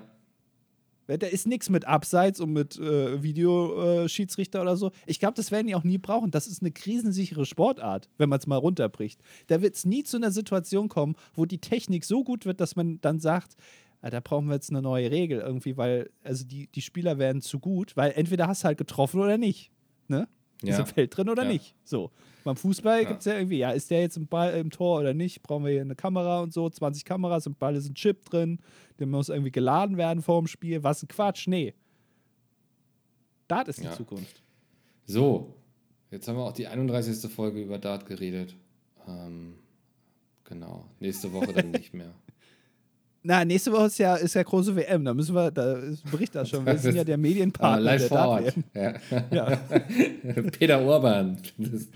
[1.18, 4.92] Da ist nichts mit Abseits und mit äh, Videoschiedsrichter oder so.
[5.06, 6.30] Ich glaube, das werden die auch nie brauchen.
[6.30, 9.20] Das ist eine krisensichere Sportart, wenn man es mal runterbricht.
[9.48, 12.76] Da wird es nie zu einer Situation kommen, wo die Technik so gut wird, dass
[12.76, 13.56] man dann sagt,
[14.02, 17.42] ah, da brauchen wir jetzt eine neue Regel irgendwie, weil also die, die Spieler werden
[17.42, 19.70] zu gut, weil entweder hast du halt getroffen oder nicht.
[20.08, 20.28] Ne?
[20.62, 20.74] Ja.
[20.74, 21.48] Ist im Feld drin oder ja.
[21.48, 21.74] nicht?
[21.84, 22.10] So.
[22.44, 23.08] Beim Fußball ja.
[23.08, 25.42] gibt es ja irgendwie, ja, ist der jetzt im Ball im Tor oder nicht?
[25.42, 28.60] Brauchen wir hier eine Kamera und so, 20 Kameras, im Ball ist ein Chip drin,
[28.98, 30.82] der muss irgendwie geladen werden vor dem Spiel.
[30.82, 31.74] Was ein Quatsch, nee.
[33.48, 34.42] Das ist die Zukunft.
[35.04, 35.54] So,
[36.10, 37.32] Jetzt haben wir auch die 31.
[37.32, 38.56] Folge über Dart geredet.
[39.06, 39.54] Ähm,
[40.44, 40.86] genau.
[40.98, 42.12] Nächste Woche dann nicht mehr.
[43.22, 46.32] Na, nächste Woche ist ja, ist ja große WM, da müssen wir, da ist Bericht
[46.48, 46.64] schon.
[46.64, 48.54] Wir sind ja der Medienpartner Ah, live der vor Ort.
[48.72, 49.24] Dart-WM.
[49.30, 49.56] Ja.
[50.58, 51.88] Peter Urban des,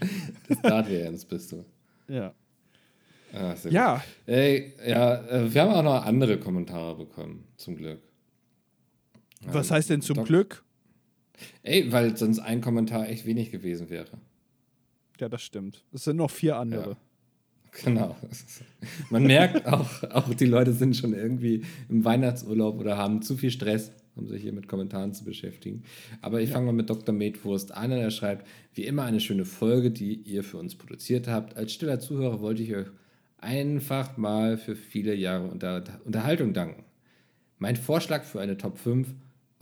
[0.48, 1.64] des Dart-WMs bist du.
[2.08, 2.34] Ja.
[3.32, 4.04] Ah, Ja.
[4.26, 8.00] Ey, ja, äh, wir haben auch noch andere Kommentare bekommen, zum Glück.
[9.46, 10.64] was heißt denn zum Doc- Glück?
[11.62, 14.06] Ey, weil sonst ein Kommentar echt wenig gewesen wäre.
[15.18, 15.82] Ja, das stimmt.
[15.92, 16.90] Es sind noch vier andere.
[16.90, 16.96] Ja.
[17.82, 18.16] Genau.
[19.10, 23.50] Man merkt auch, auch, die Leute sind schon irgendwie im Weihnachtsurlaub oder haben zu viel
[23.50, 25.82] Stress, um sich hier mit Kommentaren zu beschäftigen.
[26.22, 27.14] Aber ich fange mal mit Dr.
[27.14, 31.26] Metwurst an und er schreibt, wie immer eine schöne Folge, die ihr für uns produziert
[31.26, 31.56] habt.
[31.56, 32.86] Als stiller Zuhörer wollte ich euch
[33.38, 36.84] einfach mal für viele Jahre Unter Unterhaltung danken.
[37.58, 39.08] Mein Vorschlag für eine Top 5,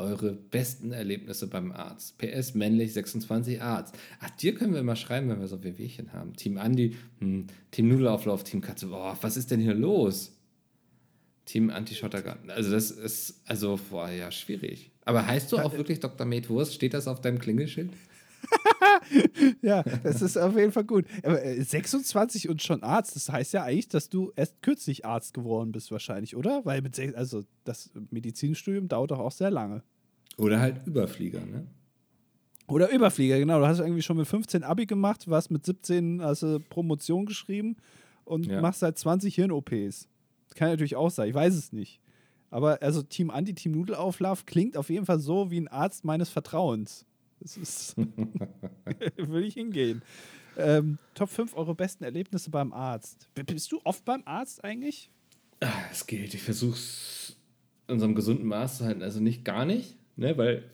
[0.03, 2.19] eure besten Erlebnisse beim Arzt.
[2.19, 3.95] PS männlich 26 Arzt.
[4.21, 6.35] Ach, dir können wir mal schreiben, wenn wir so Wehwehchen haben.
[6.35, 8.89] Team Andi, hm, Team Nudelauflauf, Team Katze.
[8.89, 10.37] Boah, was ist denn hier los?
[11.45, 12.51] Team Anti-Schottergarten.
[12.51, 14.91] Also das ist, also, boah, ja, schwierig.
[15.05, 16.27] Aber heißt du auch wirklich Dr.
[16.27, 16.75] Med Wurst?
[16.75, 17.91] Steht das auf deinem Klingelschild?
[19.63, 21.05] Ja, das ist auf jeden Fall gut.
[21.23, 25.35] Aber äh, 26 und schon Arzt, das heißt ja eigentlich, dass du erst kürzlich Arzt
[25.35, 26.65] geworden bist, wahrscheinlich, oder?
[26.65, 29.83] Weil mit also das Medizinstudium dauert doch auch sehr lange.
[30.39, 31.67] Oder halt Überflieger, ne?
[32.69, 33.59] Oder Überflieger, genau.
[33.59, 37.77] Du hast irgendwie schon mit 15 Abi gemacht, warst mit 17 hast du Promotion geschrieben
[38.25, 38.61] und Ja.
[38.61, 40.09] machst seit 20 Hirn-OPs.
[40.55, 42.01] Kann natürlich auch sein, ich weiß es nicht.
[42.51, 46.29] Aber also Team Anti, Team Nudelauflauf klingt auf jeden Fall so wie ein Arzt meines
[46.29, 47.05] Vertrauens.
[47.41, 47.97] Das ist.
[49.17, 50.03] Würde ich hingehen.
[50.59, 53.29] Ähm, Top 5 eure besten Erlebnisse beim Arzt.
[53.47, 55.11] Bist du oft beim Arzt eigentlich?
[55.61, 56.35] Ah, Es geht.
[56.35, 57.37] Ich versuche es
[57.89, 59.03] in unserem gesunden Maß zu halten.
[59.03, 60.37] Also nicht gar nicht, ne?
[60.37, 60.65] Weil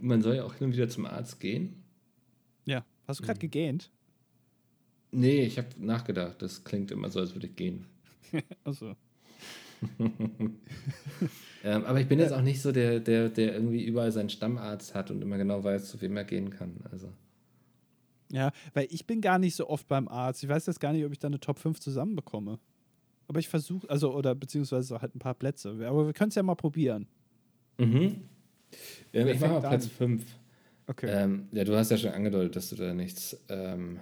[0.00, 1.82] man soll ja auch hin und wieder zum Arzt gehen.
[2.64, 2.84] Ja.
[3.06, 3.26] Hast du Mhm.
[3.26, 3.90] gerade gegähnt?
[5.12, 6.42] Nee, ich habe nachgedacht.
[6.42, 7.86] Das klingt immer so, als würde ich gehen.
[8.64, 8.94] Achso.
[11.64, 14.94] Ähm, aber ich bin jetzt auch nicht so der, der, der irgendwie überall seinen Stammarzt
[14.94, 16.76] hat und immer genau weiß, zu wem er gehen kann.
[16.92, 17.12] Also.
[18.30, 20.44] Ja, weil ich bin gar nicht so oft beim Arzt.
[20.44, 22.60] Ich weiß jetzt gar nicht, ob ich da eine Top 5 zusammenbekomme.
[23.26, 25.70] Aber ich versuche, also, oder beziehungsweise halt ein paar Plätze.
[25.88, 27.08] Aber wir können es ja mal probieren.
[27.78, 28.22] Mhm.
[29.12, 29.90] Ähm, ich mache mal fängt Platz an?
[29.90, 30.22] 5.
[30.88, 31.06] Okay.
[31.10, 33.98] Ähm, ja, du hast ja schon angedeutet, dass du da nichts, ähm,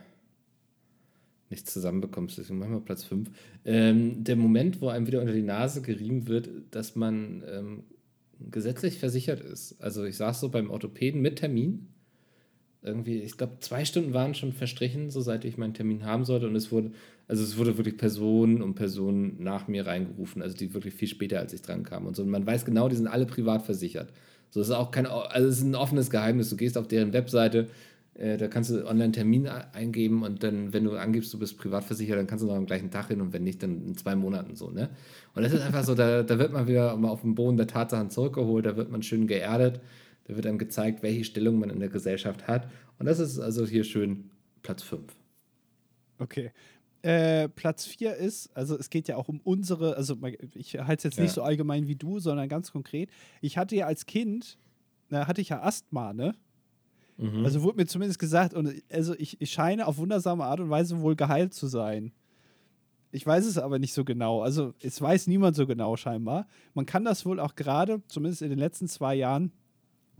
[1.49, 2.37] nichts zusammenbekommst.
[2.37, 3.31] Deswegen machen wir Platz 5.
[3.65, 7.85] Ähm, der Moment, wo einem wieder unter die Nase gerieben wird, dass man ähm,
[8.51, 9.81] gesetzlich versichert ist.
[9.81, 11.89] Also ich saß so beim Orthopäden mit Termin.
[12.83, 16.47] Irgendwie, ich glaube, zwei Stunden waren schon verstrichen, so seit ich meinen Termin haben sollte.
[16.47, 16.91] Und es wurde,
[17.27, 21.39] also es wurde wirklich Personen und Personen nach mir reingerufen, also die wirklich viel später
[21.39, 22.23] als ich dran kamen und so.
[22.23, 24.13] Und man weiß genau, die sind alle privat versichert.
[24.55, 26.49] So, es ist auch kein, also es ist ein offenes Geheimnis.
[26.49, 27.67] Du gehst auf deren Webseite,
[28.15, 31.83] äh, da kannst du online Termin eingeben und dann, wenn du angibst, du bist privat
[31.83, 34.15] versichert, dann kannst du noch am gleichen Tag hin und wenn nicht, dann in zwei
[34.15, 34.91] Monaten so, ne?
[35.35, 37.67] Und das ist einfach so, da, da wird man wieder mal auf den Boden der
[37.67, 39.81] Tatsachen zurückgeholt, da wird man schön geerdet,
[40.29, 42.71] da wird einem gezeigt, welche Stellung man in der Gesellschaft hat.
[43.01, 44.31] Und das ist also hier schön
[44.63, 45.03] Platz 5.
[46.21, 46.53] Okay.
[47.05, 50.17] Äh, Platz 4 ist, also es geht ja auch um unsere, also
[50.55, 51.35] ich halte es jetzt nicht Ja.
[51.35, 53.11] so allgemein wie du, sondern ganz konkret.
[53.43, 54.57] Ich hatte ja als Kind,
[55.11, 56.35] na, hatte ich ja Asthma, ne?
[57.19, 57.45] Mhm.
[57.45, 60.99] Also wurde mir zumindest gesagt, und also ich, ich scheine auf wundersame Art und Weise
[61.03, 62.11] wohl geheilt zu sein.
[63.13, 64.41] Ich weiß es aber nicht so genau.
[64.41, 66.49] Also es weiß niemand so genau scheinbar.
[66.73, 69.53] Man kann das wohl auch gerade, zumindest in den letzten zwei Jahren,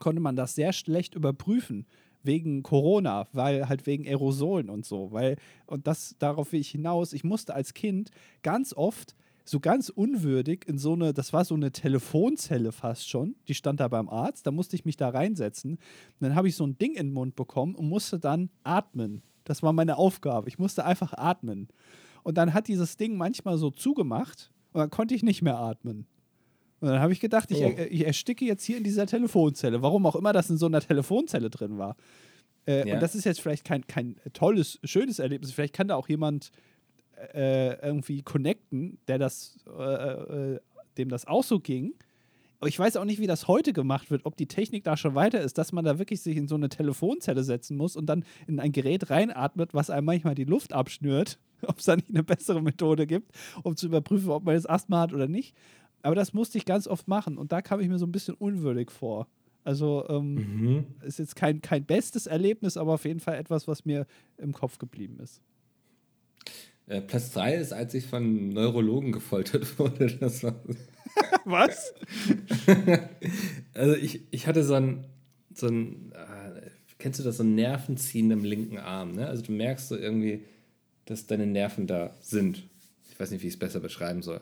[0.01, 1.87] konnte man das sehr schlecht überprüfen
[2.25, 7.13] wegen Corona, weil halt wegen Aerosolen und so, weil und das darauf will ich hinaus.
[7.13, 8.11] Ich musste als Kind
[8.43, 9.15] ganz oft
[9.45, 13.81] so ganz unwürdig in so eine, das war so eine Telefonzelle fast schon, die stand
[13.81, 15.73] da beim Arzt, da musste ich mich da reinsetzen.
[15.73, 15.81] Und
[16.21, 19.23] dann habe ich so ein Ding in den Mund bekommen und musste dann atmen.
[19.45, 20.49] Das war meine Aufgabe.
[20.49, 21.69] Ich musste einfach atmen.
[22.23, 26.07] Und dann hat dieses Ding manchmal so zugemacht und dann konnte ich nicht mehr atmen.
[26.85, 27.63] Und dann habe ich gedacht, ich, Oh.
[27.77, 29.81] er, ich ersticke jetzt hier in dieser Telefonzelle.
[29.81, 31.97] Warum auch immer das in so einer Telefonzelle drin war.
[32.67, 32.95] Äh, Ja.
[32.95, 35.53] Und das ist jetzt vielleicht kein, kein tolles, schönes Erlebnis.
[35.53, 36.51] Vielleicht kann da auch jemand
[37.33, 39.83] äh, irgendwie connecten, der das, äh,
[40.55, 40.61] äh,
[40.99, 41.95] dem das auch so ging.
[42.61, 45.15] Aber ich weiß auch nicht, wie das heute gemacht wird, ob die Technik da schon
[45.15, 48.25] weiter ist, dass man da wirklich sich in so eine Telefonzelle setzen muss und dann
[48.47, 52.23] in ein Gerät reinatmet, was einem manchmal die Luft abschnürt, ob es da nicht eine
[52.23, 53.33] bessere Methode gibt,
[53.63, 55.55] um zu überprüfen, ob man jetzt Asthma hat oder nicht.
[56.05, 58.35] Aber das musste ich ganz oft machen und da kam ich mir so ein bisschen
[58.35, 59.27] unwürdig vor.
[59.65, 60.85] Also ähm, Mhm.
[61.03, 64.77] ist jetzt kein, kein bestes Erlebnis, aber auf jeden Fall etwas, was mir im Kopf
[64.79, 65.41] geblieben ist.
[66.87, 70.09] Äh, Platz 3 ist, als ich von Neurologen gefoltert wurde.
[70.21, 70.55] Das war,
[71.47, 71.95] Was?
[73.75, 75.05] also ich, ich hatte so ein,
[75.55, 76.61] so ein äh,
[76.99, 79.27] kennst du das, so Nervenziehen im linken Arm, ne?
[79.27, 80.45] Also du merkst so irgendwie,
[81.07, 82.65] dass deine Nerven da sind.
[83.11, 84.41] Ich weiß nicht, wie ich es besser beschreiben soll.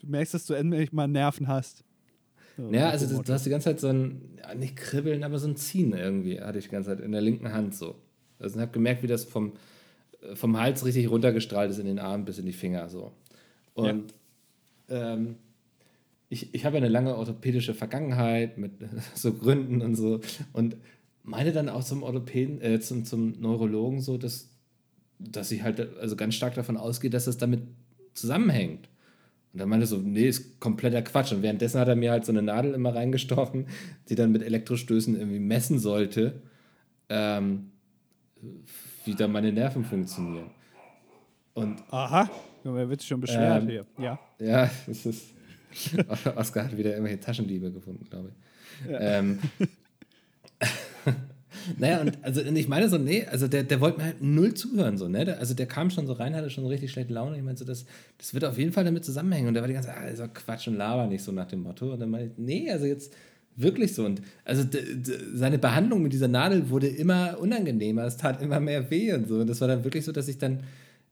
[0.00, 1.84] Du merkst, dass du endlich mal Nerven hast.
[2.56, 5.38] So, ja, also du, du, hast die ganze Zeit so ein, ja, nicht kribbeln, aber
[5.38, 7.96] so ein Ziehen irgendwie, hatte ich die ganze Zeit in der linken Hand so.
[8.38, 9.52] Also ich habe gemerkt, wie das vom,
[10.22, 13.12] äh, vom Hals richtig runtergestrahlt ist in den Arm bis in die Finger so.
[13.74, 14.14] Und
[14.88, 15.14] ja.
[15.14, 15.36] ähm,
[16.28, 18.72] ich, ich habe eine lange orthopädische Vergangenheit mit
[19.14, 20.20] so Gründen und so
[20.52, 20.76] und
[21.22, 24.48] meine dann auch zum Orthopäden, äh, zum, zum Neurologen so, dass,
[25.18, 27.62] dass ich halt also ganz stark davon ausgehe, dass das damit
[28.14, 28.89] zusammenhängt.
[29.52, 31.32] Und dann meinte er so, nee, ist kompletter Quatsch.
[31.32, 33.66] Und währenddessen hat er mir halt so eine Nadel immer reingestochen,
[34.08, 36.40] die dann mit Elektrostößen irgendwie messen sollte,
[37.08, 37.72] ähm,
[39.04, 40.50] wie dann meine Nerven funktionieren.
[41.54, 42.30] Und Aha,
[42.62, 43.86] wer wird sich schon beschwert ähm, hier?
[43.98, 44.18] Ja.
[44.38, 45.34] Ja, es ist.
[46.36, 48.90] Oskar hat wieder irgendwelche Taschendiebe gefunden, glaube ich.
[48.90, 49.00] Ja.
[49.00, 49.38] Ähm,
[51.78, 54.98] naja, und also ich meine so, nee, also der, der wollte mir halt null zuhören,
[54.98, 55.36] so, ne?
[55.38, 57.36] Also der kam schon so rein, hatte schon richtig schlechte Laune.
[57.36, 57.84] Ich meinte so, das,
[58.18, 59.48] das wird auf jeden Fall damit zusammenhängen.
[59.48, 61.62] Und der war die ganze Zeit, ah, doch Quatsch und Laber nicht so nach dem
[61.62, 61.92] Motto.
[61.92, 63.12] Und dann meinte ich, nee, also jetzt
[63.56, 64.04] wirklich so.
[64.04, 64.64] Und also
[65.34, 69.40] seine Behandlung mit dieser Nadel wurde immer unangenehmer, es tat immer mehr weh und so.
[69.40, 70.60] Und das war dann wirklich so, dass ich dann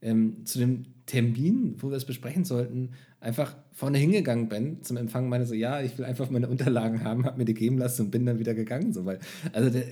[0.03, 2.90] ähm, zu dem Termin, wo wir es besprechen sollten,
[3.20, 7.24] einfach vorne hingegangen bin zum Empfang, meine so, ja, ich will einfach meine Unterlagen haben,
[7.24, 8.92] habe mir die geben lassen und bin dann wieder gegangen.
[8.92, 9.18] So, weil,
[9.53, 9.84] also der,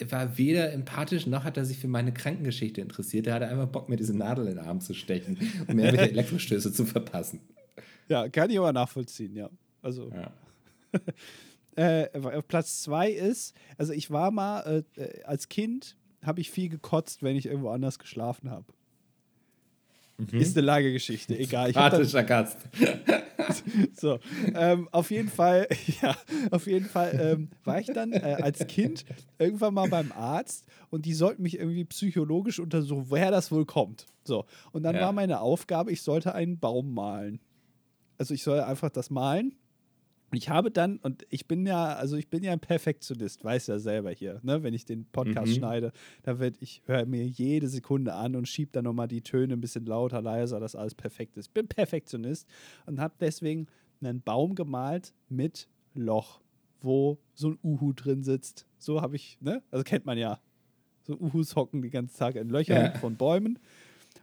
[0.00, 3.26] der war weder empathisch, noch hat er sich für meine Krankengeschichte interessiert.
[3.26, 6.72] Der hatte einfach Bock, mir diese Nadel in den Arm zu stechen, um mir Elektrostöße
[6.72, 7.40] zu verpassen.
[8.08, 9.50] Ja, kann ich aber nachvollziehen, ja.
[9.82, 10.10] Also.
[10.10, 10.32] Ja.
[11.76, 16.68] äh, Platz zwei ist, also ich war mal, äh, äh als Kind habe ich viel
[16.68, 18.66] gekotzt, wenn ich irgendwo anders geschlafen habe.
[20.16, 20.38] Mhm.
[20.38, 21.66] Ist eine Lagergeschichte, egal.
[21.66, 22.58] Sympathischer Gast.
[23.94, 24.18] so,
[24.54, 25.66] ähm, auf jeden Fall,
[26.02, 26.16] ja,
[26.50, 29.04] auf jeden Fall ähm, war ich dann äh, als Kind
[29.38, 34.06] irgendwann mal beim Arzt und die sollten mich irgendwie psychologisch untersuchen, woher das wohl kommt.
[34.24, 35.02] So, und dann ja.
[35.02, 37.40] war meine Aufgabe, ich sollte einen Baum malen.
[38.16, 39.56] Also ich soll einfach das malen
[40.34, 43.68] und ich habe dann, und ich bin ja, also ich bin ja ein Perfektionist, weiß
[43.68, 44.64] ja selber hier, ne?
[44.64, 45.54] Wenn ich den Podcast mhm.
[45.58, 45.92] schneide,
[46.24, 49.60] da wird, ich höre mir jede Sekunde an und schiebe dann nochmal die Töne ein
[49.60, 51.54] bisschen lauter, leiser, dass alles perfekt ist.
[51.54, 52.48] Bin Perfektionist
[52.84, 53.68] und habe deswegen
[54.00, 56.40] einen Baum gemalt mit Loch,
[56.80, 58.66] wo so ein Uhu drin sitzt.
[58.76, 59.62] So habe ich, ne?
[59.70, 60.40] Also kennt man ja.
[61.04, 62.98] So Uhus hocken die ganze Zeit in Löchern ja.
[62.98, 63.60] von Bäumen.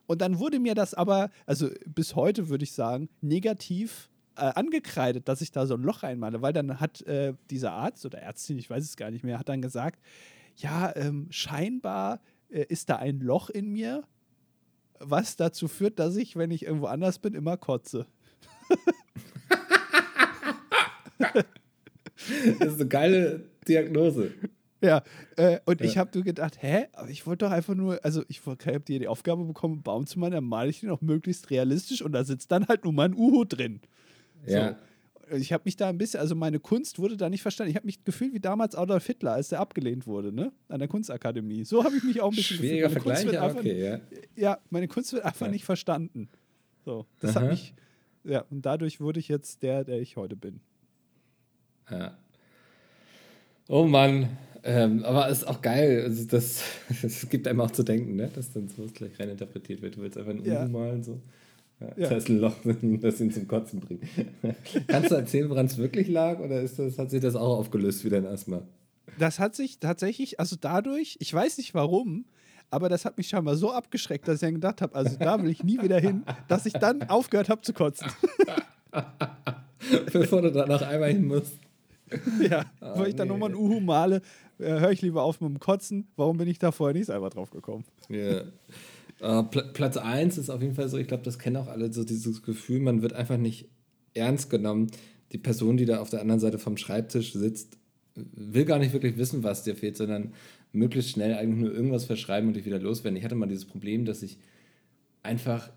[0.07, 4.11] Und dann wurde mir das aber, also bis heute würde ich sagen, negativ
[4.42, 8.06] äh, angekreidet, dass ich da so ein Loch reinmale, weil dann hat äh, dieser Arzt
[8.06, 10.02] oder Ärztin, ich weiß es gar nicht mehr, hat dann gesagt,
[10.56, 14.04] ja, ähm, scheinbar äh, ist da ein Loch in mir,
[15.00, 18.08] was dazu führt, dass ich, wenn ich irgendwo anders bin, immer kotze.
[21.20, 21.46] das
[22.60, 24.32] ist eine geile Diagnose.
[24.82, 25.04] Ja,
[25.36, 25.86] äh, und ja.
[25.86, 28.98] ich habe nur gedacht, hä, aber ich wollte doch einfach nur, also ich habe dir
[28.98, 32.14] die Aufgabe bekommen, einen Baum zu malen, dann male ich den auch möglichst realistisch und
[32.14, 33.82] da sitzt dann halt nur mal ein Uhu drin.
[34.46, 34.70] Ja.
[34.70, 34.76] So.
[35.38, 37.70] Ich habe mich da ein bisschen, also meine Kunst wurde da nicht verstanden.
[37.72, 40.52] Ich habe mich gefühlt wie damals Adolf Hitler, als der abgelehnt wurde, ne?
[40.68, 41.64] An der Kunstakademie.
[41.64, 43.04] So habe ich mich auch ein bisschen Schwieriger gefühlt.
[43.04, 44.00] Vergleich, ja, einfach, okay, ja.
[44.36, 45.52] Ja, meine Kunst wird einfach ja.
[45.52, 46.28] nicht verstanden.
[46.84, 47.44] So, das Aha.
[47.44, 47.74] hat mich,
[48.26, 50.60] ja, und dadurch wurde ich jetzt der, der ich heute bin.
[51.89, 52.18] Ja.
[53.70, 56.04] Oh Mann, ähm, aber es ist auch geil.
[56.04, 56.64] Also das,
[57.02, 58.30] das gibt einem auch zu denken, ne?
[58.34, 59.96] dass dann sowas gleich rein interpretiert wird.
[59.96, 60.68] Du willst einfach ein ja.
[60.68, 61.04] Malen.
[61.04, 61.20] So.
[61.98, 64.04] Ja, Das ist ein Loch, das ihn zum Kotzen bringt.
[64.88, 68.06] Kannst du erzählen, woran es wirklich lag oder ist das, hat sich das auch aufgelöst
[68.06, 68.62] wie dein Asthma?
[69.18, 72.26] Das hat sich tatsächlich, also dadurch, ich weiß nicht warum,
[72.70, 75.50] aber das hat mich scheinbar so abgeschreckt, dass ich dann gedacht habe, also da will
[75.50, 78.08] ich nie wieder hin, dass ich dann aufgehört habe zu kotzen.
[80.14, 81.60] Bevor du da noch einmal hin musst.
[82.42, 83.34] Ja, oh, wo ich dann nee.
[83.34, 84.22] nochmal ein Uhu male,
[84.60, 86.08] äh, höre ich lieber auf mit dem Kotzen.
[86.16, 87.86] Warum bin ich da vorher nicht selber drauf gekommen?
[88.10, 88.42] Ja.
[89.22, 91.94] Uh, Pl Platz 1 ist auf jeden Fall so, ich glaube, das kennen auch alle,
[91.94, 93.70] so dieses Gefühl, man wird einfach nicht
[94.14, 94.88] ernst genommen.
[95.32, 97.78] Die Person, die da auf der anderen Seite vom Schreibtisch sitzt,
[98.16, 100.34] will gar nicht wirklich wissen, was dir fehlt, sondern
[100.74, 103.18] möglichst schnell eigentlich nur irgendwas verschreiben und dich wieder loswerden.
[103.18, 104.38] Ich hatte mal dieses Problem, dass ich
[105.24, 105.72] einfach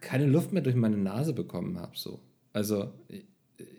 [0.00, 1.92] keine Luft mehr durch meine Nase bekommen habe.
[1.94, 2.20] So.
[2.52, 2.92] Also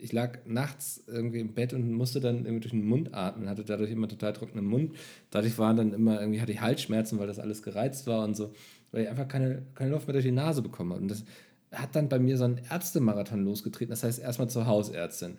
[0.00, 3.64] ich lag nachts irgendwie im Bett und musste dann irgendwie durch den Mund atmen, hatte
[3.64, 4.94] dadurch immer total trockenen Mund.
[5.30, 8.52] Dadurch waren dann immer irgendwie, hatte ich Halsschmerzen, weil das alles gereizt war und so,
[8.92, 11.02] weil ich einfach keine, keine Luft mehr durch die Nase bekommen habe.
[11.02, 11.24] Und das
[11.72, 15.36] hat dann bei mir so einen Ärztemarathon losgetreten, das heißt erstmal zur Hausärztin.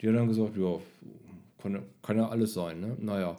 [0.00, 0.80] Die hat dann gesagt, ja,
[1.62, 2.96] kann, kann ja alles sein, ne?
[3.00, 3.36] Naja,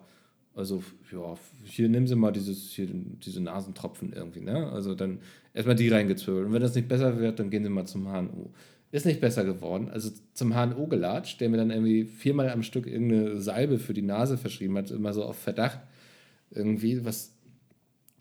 [0.56, 4.70] also, ja, hier nehmen Sie mal dieses, hier, diese Nasentropfen irgendwie, ne?
[4.72, 5.20] Also dann
[5.54, 6.48] erstmal die reingezwirbelt.
[6.48, 8.52] Und wenn das nicht besser wird, dann gehen Sie mal zum HNO
[8.92, 9.90] Ist nicht besser geworden.
[9.92, 14.02] Also zum HNO gelatscht, der mir dann irgendwie viermal am Stück irgendeine Salbe für die
[14.02, 15.80] Nase verschrieben hat, immer so auf Verdacht.
[16.50, 17.34] Irgendwie, was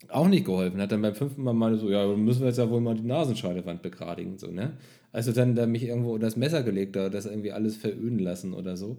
[0.08, 0.92] auch nicht geholfen hat.
[0.92, 3.82] Dann beim fünften Mal mal so, ja, müssen wir jetzt ja wohl mal die Nasenscheidewand
[3.82, 4.72] begradigen, so, ne?
[5.10, 8.76] Also dann da mich irgendwo das Messer gelegt oder das irgendwie alles veröden lassen oder
[8.76, 8.98] so.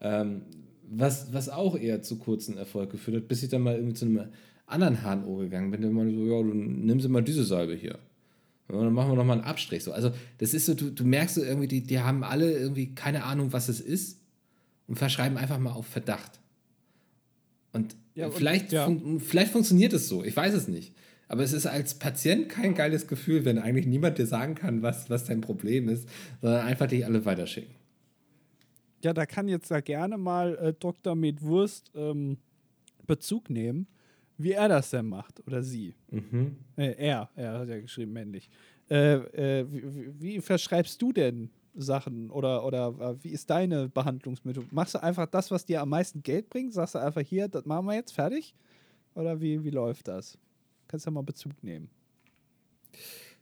[0.00, 0.42] Ähm,
[0.88, 4.04] was, was auch eher zu kurzen Erfolg geführt hat, bis ich dann mal irgendwie zu
[4.04, 4.28] einem
[4.66, 7.98] anderen HNO gegangen bin, der mal so, ja, du nimmst mal diese Salbe hier.
[8.68, 9.84] Dann machen wir nochmal einen Abstrich.
[9.84, 9.92] So.
[9.92, 13.24] Also, das ist so, du, du merkst so irgendwie, die, die haben alle irgendwie keine
[13.24, 14.20] Ahnung, was es ist
[14.88, 16.40] und verschreiben einfach mal auf Verdacht.
[17.72, 18.86] Und, ja, vielleicht, ja.
[18.86, 20.94] fun vielleicht funktioniert es so, ich weiß es nicht.
[21.28, 25.10] Aber es ist als Patient kein geiles Gefühl, wenn eigentlich niemand dir sagen kann, was,
[25.10, 26.08] was dein Problem ist,
[26.40, 27.74] sondern einfach dich alle weiterschicken.
[29.02, 31.14] Ja, da kann jetzt da gerne mal äh, Dr.
[31.14, 32.38] Medwurst ähm,
[33.06, 33.86] Bezug nehmen
[34.38, 35.94] wie er das denn macht oder sie.
[36.10, 36.56] Mhm.
[36.76, 38.48] Äh, er, er hat ja geschrieben männlich.
[38.90, 39.14] Äh,
[39.60, 44.68] äh, wie, wie, verschreibst du denn Sachen oder, oder äh, wie ist deine Behandlungsmethode?
[44.70, 46.72] Machst du einfach das, was dir am meisten Geld bringt?
[46.72, 48.54] Sagst du einfach hier, das machen wir jetzt fertig?
[49.14, 50.38] Oder wie, wie läuft das?
[50.88, 51.88] Kannst du ja mal Bezug nehmen.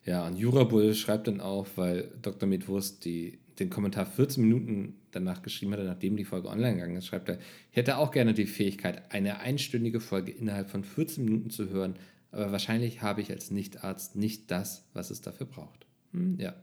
[0.04, 2.48] Ja, und Jurabull schreibt dann auch, weil Dr.
[2.48, 7.06] Medwurst die den Kommentar 14 Minuten danach geschrieben hat, nachdem die Folge online gegangen ist,
[7.06, 7.38] schreibt er,
[7.70, 11.94] ich hätte auch gerne die Fähigkeit, eine einstündige Folge innerhalb von 14 Minuten zu hören,
[12.32, 15.86] aber wahrscheinlich habe ich als Nichtarzt nicht das, was es dafür braucht.
[16.12, 16.54] Hm, ja.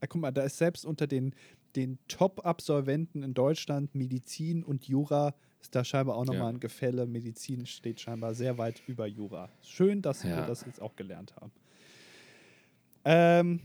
[0.00, 0.06] ja.
[0.08, 1.34] Guck mal, da ist selbst unter den,
[1.74, 6.48] den Top-Absolventen in Deutschland Medizin und Jura ist da scheinbar auch nochmal ja.
[6.48, 7.06] ein Gefälle.
[7.06, 9.48] Medizin steht scheinbar sehr weit über Jura.
[9.62, 10.36] Schön, dass ja.
[10.36, 11.50] wir das jetzt auch gelernt haben.
[13.04, 13.60] Ähm,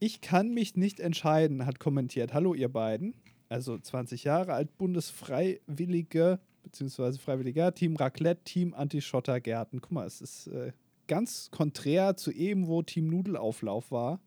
[0.00, 2.34] ich kann mich nicht entscheiden, hat kommentiert.
[2.34, 3.14] Hallo, ihr beiden.
[3.48, 9.80] Also 20 Jahre alt, Bundesfreiwillige, beziehungsweise Freiwilliger, Team Raclette, Team Anti-Schotter-Gärten.
[9.80, 10.72] Guck mal, es ist äh,
[11.06, 14.20] ganz konträr zu eben, wo Team Nudelauflauf war.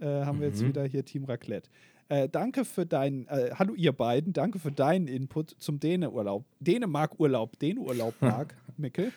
[0.00, 0.40] Äh, haben mhm.
[0.40, 0.68] wir jetzt mhm.
[0.68, 1.68] wieder hier Team Raclette.
[2.08, 6.44] Äh, danke für deinen, äh, hallo ihr beiden, danke für deinen Input zum Däneurlaub.
[6.60, 9.12] Dänemark-Urlaub, Däneurlaub, Mark, Mickel.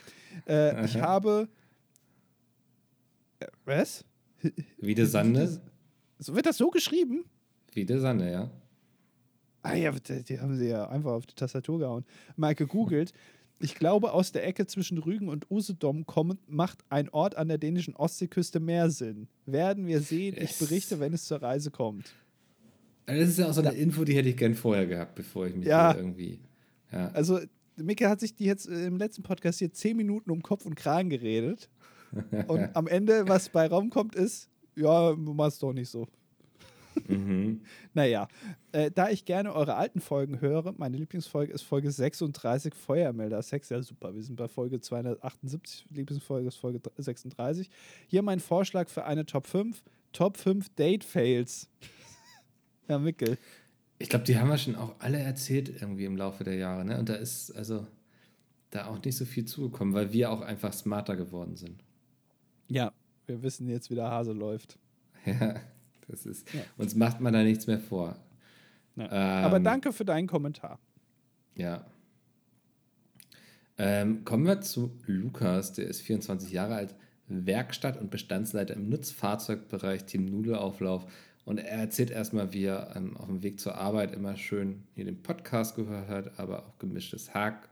[0.48, 1.48] Äh, ich habe.
[3.40, 4.06] Äh, was?
[4.80, 5.62] Wie der Sande?
[6.20, 7.26] So, wird das so geschrieben?
[7.74, 8.52] Wie der Sande, ja.
[9.62, 12.06] Ah ja, die haben sie ja einfach auf die Tastatur gehauen.
[12.36, 13.14] Mal gegoogelt.
[13.60, 17.58] Ich glaube, aus der Ecke zwischen Rügen und Usedom kommend macht ein Ort an der
[17.58, 19.28] dänischen Ostseeküste mehr Sinn.
[19.48, 20.36] Werden wir sehen.
[20.40, 22.14] Ich berichte, wenn es zur Reise kommt.
[23.08, 25.48] Also das ist ja auch so eine Info, die hätte ich gern vorher gehabt, bevor
[25.48, 25.96] ich mich ja.
[25.96, 26.40] irgendwie.
[26.92, 27.10] Ja.
[27.14, 27.40] Also,
[27.78, 31.10] Micke hat sich die jetzt im letzten Podcast hier zehn Minuten um Kopf und Kragen
[31.10, 31.70] geredet.
[32.48, 36.08] und am Ende, was bei Raum kommt, ist, ja, mach's doch nicht so.
[37.08, 37.62] Mhm.
[37.94, 38.28] naja,
[38.72, 43.70] äh, da ich gerne eure alten Folgen höre, meine Lieblingsfolge ist Folge 36, Feuermelder Sex.
[43.70, 44.16] Ja, super.
[44.16, 47.70] Wir sind bei Folge 278, Lieblingsfolge ist Folge 36.
[48.08, 49.84] Hier mein Vorschlag für eine Top 5.
[50.14, 51.70] Top 5 Date Fails.
[52.88, 53.38] ja, Mickel.
[54.00, 56.86] Ich glaube, die haben wir schon auch alle erzählt irgendwie im Laufe der Jahre.
[56.86, 57.00] Ne?
[57.00, 57.86] Und da ist also
[58.70, 61.84] da auch nicht so viel zugekommen, weil wir auch einfach smarter geworden sind.
[62.68, 62.92] Ja,
[63.28, 64.80] wir wissen jetzt, wie der Hase läuft.
[65.26, 65.56] Ja,
[66.08, 66.54] das ist.
[66.54, 66.62] Ja.
[66.78, 68.16] Uns macht man da nichts mehr vor.
[68.98, 70.80] Ähm, Aber danke für deinen Kommentar.
[71.56, 71.86] Ja.
[73.78, 76.96] Ähm, kommen wir zu Lukas, der ist 24 Jahre alt,
[77.28, 81.06] Werkstatt- und Bestandsleiter im Nutzfahrzeugbereich Team Nudelauflauf.
[81.46, 85.06] Und er erzählt erstmal, wie er ähm, auf dem Weg zur Arbeit immer schön hier
[85.06, 87.70] den Podcast gehört hat, aber auch gemischtes Hack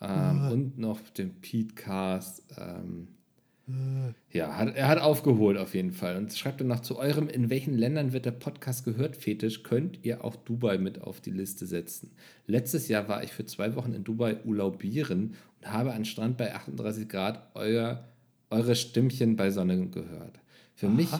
[0.00, 0.52] ähm, oh.
[0.52, 2.44] und noch den Pete-Cast.
[2.58, 3.08] Ähm,
[4.32, 7.50] ja, hat, er hat aufgeholt auf jeden Fall und schreibt dann noch zu eurem, in
[7.50, 11.66] welchen Ländern wird der Podcast gehört, Fetisch, könnt ihr auch Dubai mit auf die Liste
[11.66, 12.12] setzen.
[12.46, 16.54] Letztes Jahr war ich für zwei Wochen in Dubai urlaubieren und habe an Strand bei
[16.54, 18.08] 38 Grad euer,
[18.50, 20.40] eure Stimmchen bei Sonne gehört.
[20.74, 20.94] Für Aha.
[20.94, 21.10] mich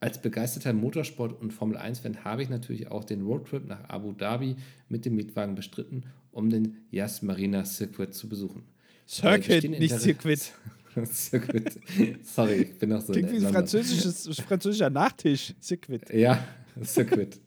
[0.00, 4.56] als begeisterter Motorsport- und Formel-1-Fan habe ich natürlich auch den Roadtrip nach Abu Dhabi
[4.88, 8.62] mit dem Mietwagen bestritten, um den Yas Marina Circuit zu besuchen.
[9.08, 10.52] Circuit, nicht Circuit.
[11.04, 11.78] Circuit.
[12.22, 13.12] Sorry, ich bin noch so.
[13.12, 15.54] Klingt wie ein französisches, französischer Nachtisch.
[15.62, 16.12] Circuit.
[16.12, 16.44] Ja,
[16.84, 17.40] Circuit.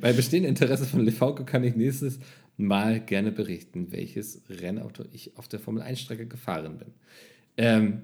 [0.00, 2.18] Bei bestehendem Interesse von Lefauco kann ich nächstes
[2.56, 6.88] Mal gerne berichten, welches Rennauto ich auf der Formel 1-Strecke gefahren bin.
[7.58, 8.02] Ähm,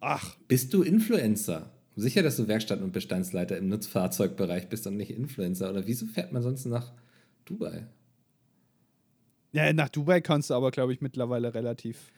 [0.00, 0.36] Ach.
[0.48, 1.70] Bist du Influencer?
[1.96, 5.70] Sicher, dass du Werkstatt- und Bestandsleiter im Nutzfahrzeugbereich bist und nicht Influencer.
[5.70, 6.92] Oder wieso fährt man sonst nach
[7.44, 7.86] Dubai?
[9.52, 12.12] Ja, nach Dubai kannst du aber, glaube ich, mittlerweile relativ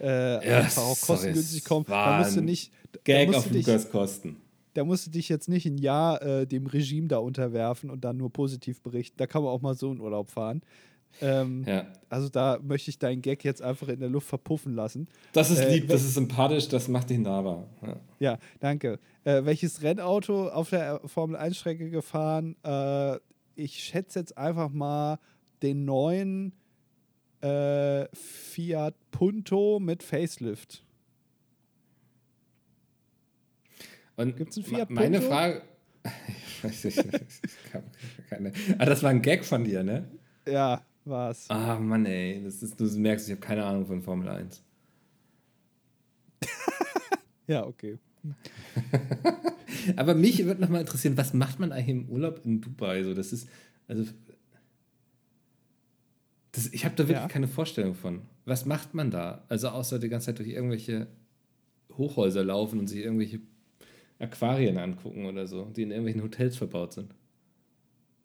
[0.00, 1.84] äh, ja, einfach auch kostengünstig kommen.
[1.88, 2.72] Da musst du nicht.
[3.04, 4.36] Gag auf Lukas Kosten.
[4.74, 8.16] Da musst du dich jetzt nicht ein Jahr äh, dem Regime da unterwerfen und dann
[8.16, 9.16] nur positiv berichten.
[9.18, 10.62] Da kann man auch mal so in Urlaub fahren.
[11.20, 11.86] Ähm, Ja.
[12.10, 15.08] Also da möchte ich deinen Gag jetzt einfach in der Luft verpuffen lassen.
[15.32, 17.66] Das ist Äh, lieb, das ist sympathisch, das macht dich nahbar.
[17.82, 17.96] Ja.
[18.20, 18.98] Ja, danke.
[19.24, 22.56] Äh, welches Rennauto auf der Formel-1-Strecke gefahren?
[22.62, 23.16] Äh,
[23.56, 25.18] ich schätze jetzt einfach mal
[25.62, 26.52] den neuen
[27.40, 30.84] äh, Fiat Punto mit Facelift.
[34.16, 35.32] Und Gibt's einen Fiat me- Meine Punto?
[35.34, 35.62] Frage.
[36.04, 37.04] Ich weiß nicht,
[38.30, 38.52] keine.
[38.78, 40.08] Ah, das war ein Gag von dir, ne?
[40.46, 41.46] Ja, war's.
[41.50, 42.42] Ah, Mann, ey.
[42.42, 44.62] Das ist, du merkst, ich habe keine Ahnung von Formel 1.
[47.46, 47.96] Ja, okay.
[49.96, 53.02] Aber mich würde noch mal interessieren, was macht man eigentlich im Urlaub in Dubai?
[53.04, 53.48] So, das ist,
[53.86, 54.04] also,
[56.58, 57.28] das, ich habe da wirklich Ja.
[57.28, 58.22] keine Vorstellung von.
[58.44, 59.44] Was macht man da?
[59.48, 61.06] Also außer die ganze Zeit durch irgendwelche
[61.96, 63.40] Hochhäuser laufen und sich irgendwelche
[64.18, 67.14] Aquarien angucken oder so, die in irgendwelchen Hotels verbaut sind.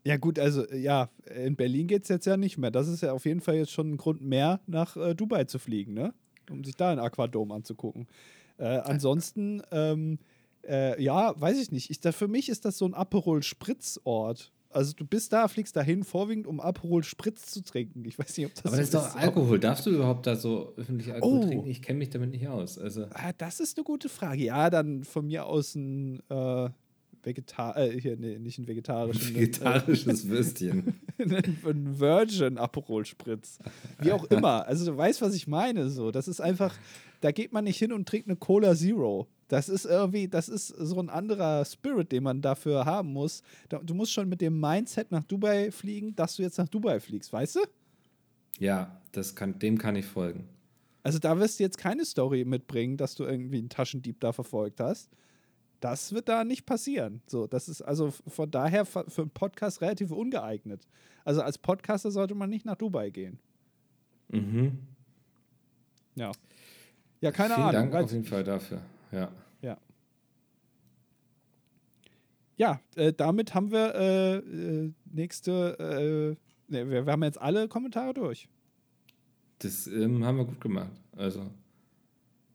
[0.05, 2.71] Ja, gut, also äh, ja, in Berlin geht's jetzt ja nicht mehr.
[2.71, 5.59] Das ist ja auf jeden Fall jetzt schon ein Grund mehr, nach äh, Dubai zu
[5.59, 6.13] fliegen, ne?
[6.49, 8.07] Um sich da einen Aquadom anzugucken.
[8.57, 10.19] Äh, ansonsten, ähm,
[10.67, 11.89] äh, ja, weiß ich nicht.
[11.89, 14.51] Ich, da, für mich ist das so ein Aperol-Spritz-Ort.
[14.73, 18.03] Also du bist da, fliegst dahin, vorwiegend, um Aperol Spritz zu trinken.
[18.05, 19.59] Ich weiß nicht, ob das Aber das ist doch Alkohol.
[19.59, 21.47] Darfst du überhaupt da so öffentlich Alkohol Oh.
[21.47, 21.67] trinken?
[21.69, 22.77] Ich kenne mich damit nicht aus.
[22.77, 24.43] Also, Ah, das ist eine gute Frage.
[24.43, 26.69] Ja, dann von mir aus ein äh,
[27.23, 29.35] Vegetar äh, hier, nee, nicht ein vegetarischen.
[29.35, 30.99] vegetarisches Würstchen.
[31.19, 33.59] ein Virgin Aperol Spritz.
[33.99, 34.65] Wie auch immer.
[34.67, 35.89] Also du weißt, was ich meine.
[35.89, 36.75] So, das ist einfach,
[37.21, 39.27] da geht man nicht hin und trinkt eine Cola Zero.
[39.47, 43.43] Das ist irgendwie, das ist so ein anderer Spirit, den man dafür haben muss.
[43.69, 47.31] Du musst schon mit dem Mindset nach Dubai fliegen, dass du jetzt nach Dubai fliegst,
[47.31, 47.59] weißt du?
[48.59, 50.47] Ja, das kann, dem kann ich folgen.
[51.03, 54.79] Also da wirst du jetzt keine Story mitbringen, dass du irgendwie einen Taschendieb da verfolgt
[54.79, 55.09] hast.
[55.83, 57.21] Das wird da nicht passieren.
[57.27, 60.87] So, das ist also von daher für einen Podcast relativ ungeeignet.
[61.25, 63.37] Also als Podcaster sollte man nicht nach Dubai gehen.
[64.29, 64.79] Mhm.
[66.15, 66.31] Ja.
[67.19, 67.91] Ja, keine Vielen Ahnung.
[67.91, 68.81] Dank Weiß- auf jeden Fall dafür.
[69.11, 69.29] Ja.
[69.61, 69.77] Ja.
[72.55, 76.37] Ja, äh, damit haben wir äh, äh, nächste.
[76.69, 78.47] Äh, ne, wir, wir haben jetzt alle Kommentare durch.
[79.59, 80.91] Das ähm, haben wir gut gemacht.
[81.17, 81.49] Also,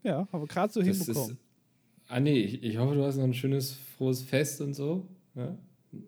[0.02, 1.32] Ja, haben wir gerade so das hinbekommen.
[1.32, 1.38] ist.
[2.08, 5.06] Ah, nee, ich, ich hoffe, du hast noch ein schönes, frohes Fest und so.
[5.34, 5.56] Ja,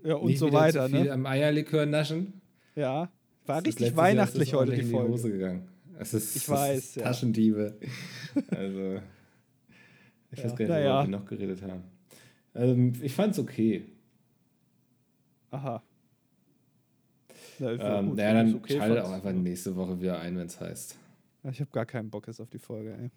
[0.04, 1.12] ja, und Nicht so weiter, Zu viel ne?
[1.12, 2.40] am Eierlikör naschen.
[2.74, 3.10] Ja.
[3.46, 5.12] War Das richtig weihnachtlich heute die in Folge.
[5.12, 5.68] Hose gegangen.
[5.98, 7.02] Es ist, Ich es weiß, ja.
[7.04, 7.76] Taschendiebe.
[8.50, 9.00] also,
[10.30, 10.94] ich Ja, weiß gar nicht, naja.
[10.98, 11.82] worüber wir noch geredet haben.
[12.54, 13.84] Ähm, ich fand's okay.
[15.50, 15.82] Aha.
[17.58, 19.10] Na, Ähm, gut, naja, dann okay schalte fandst.
[19.10, 20.96] auch einfach nächste Woche wieder ein, wenn es heißt.
[21.50, 23.10] Ich habe gar keinen Bock jetzt auf die Folge, ey.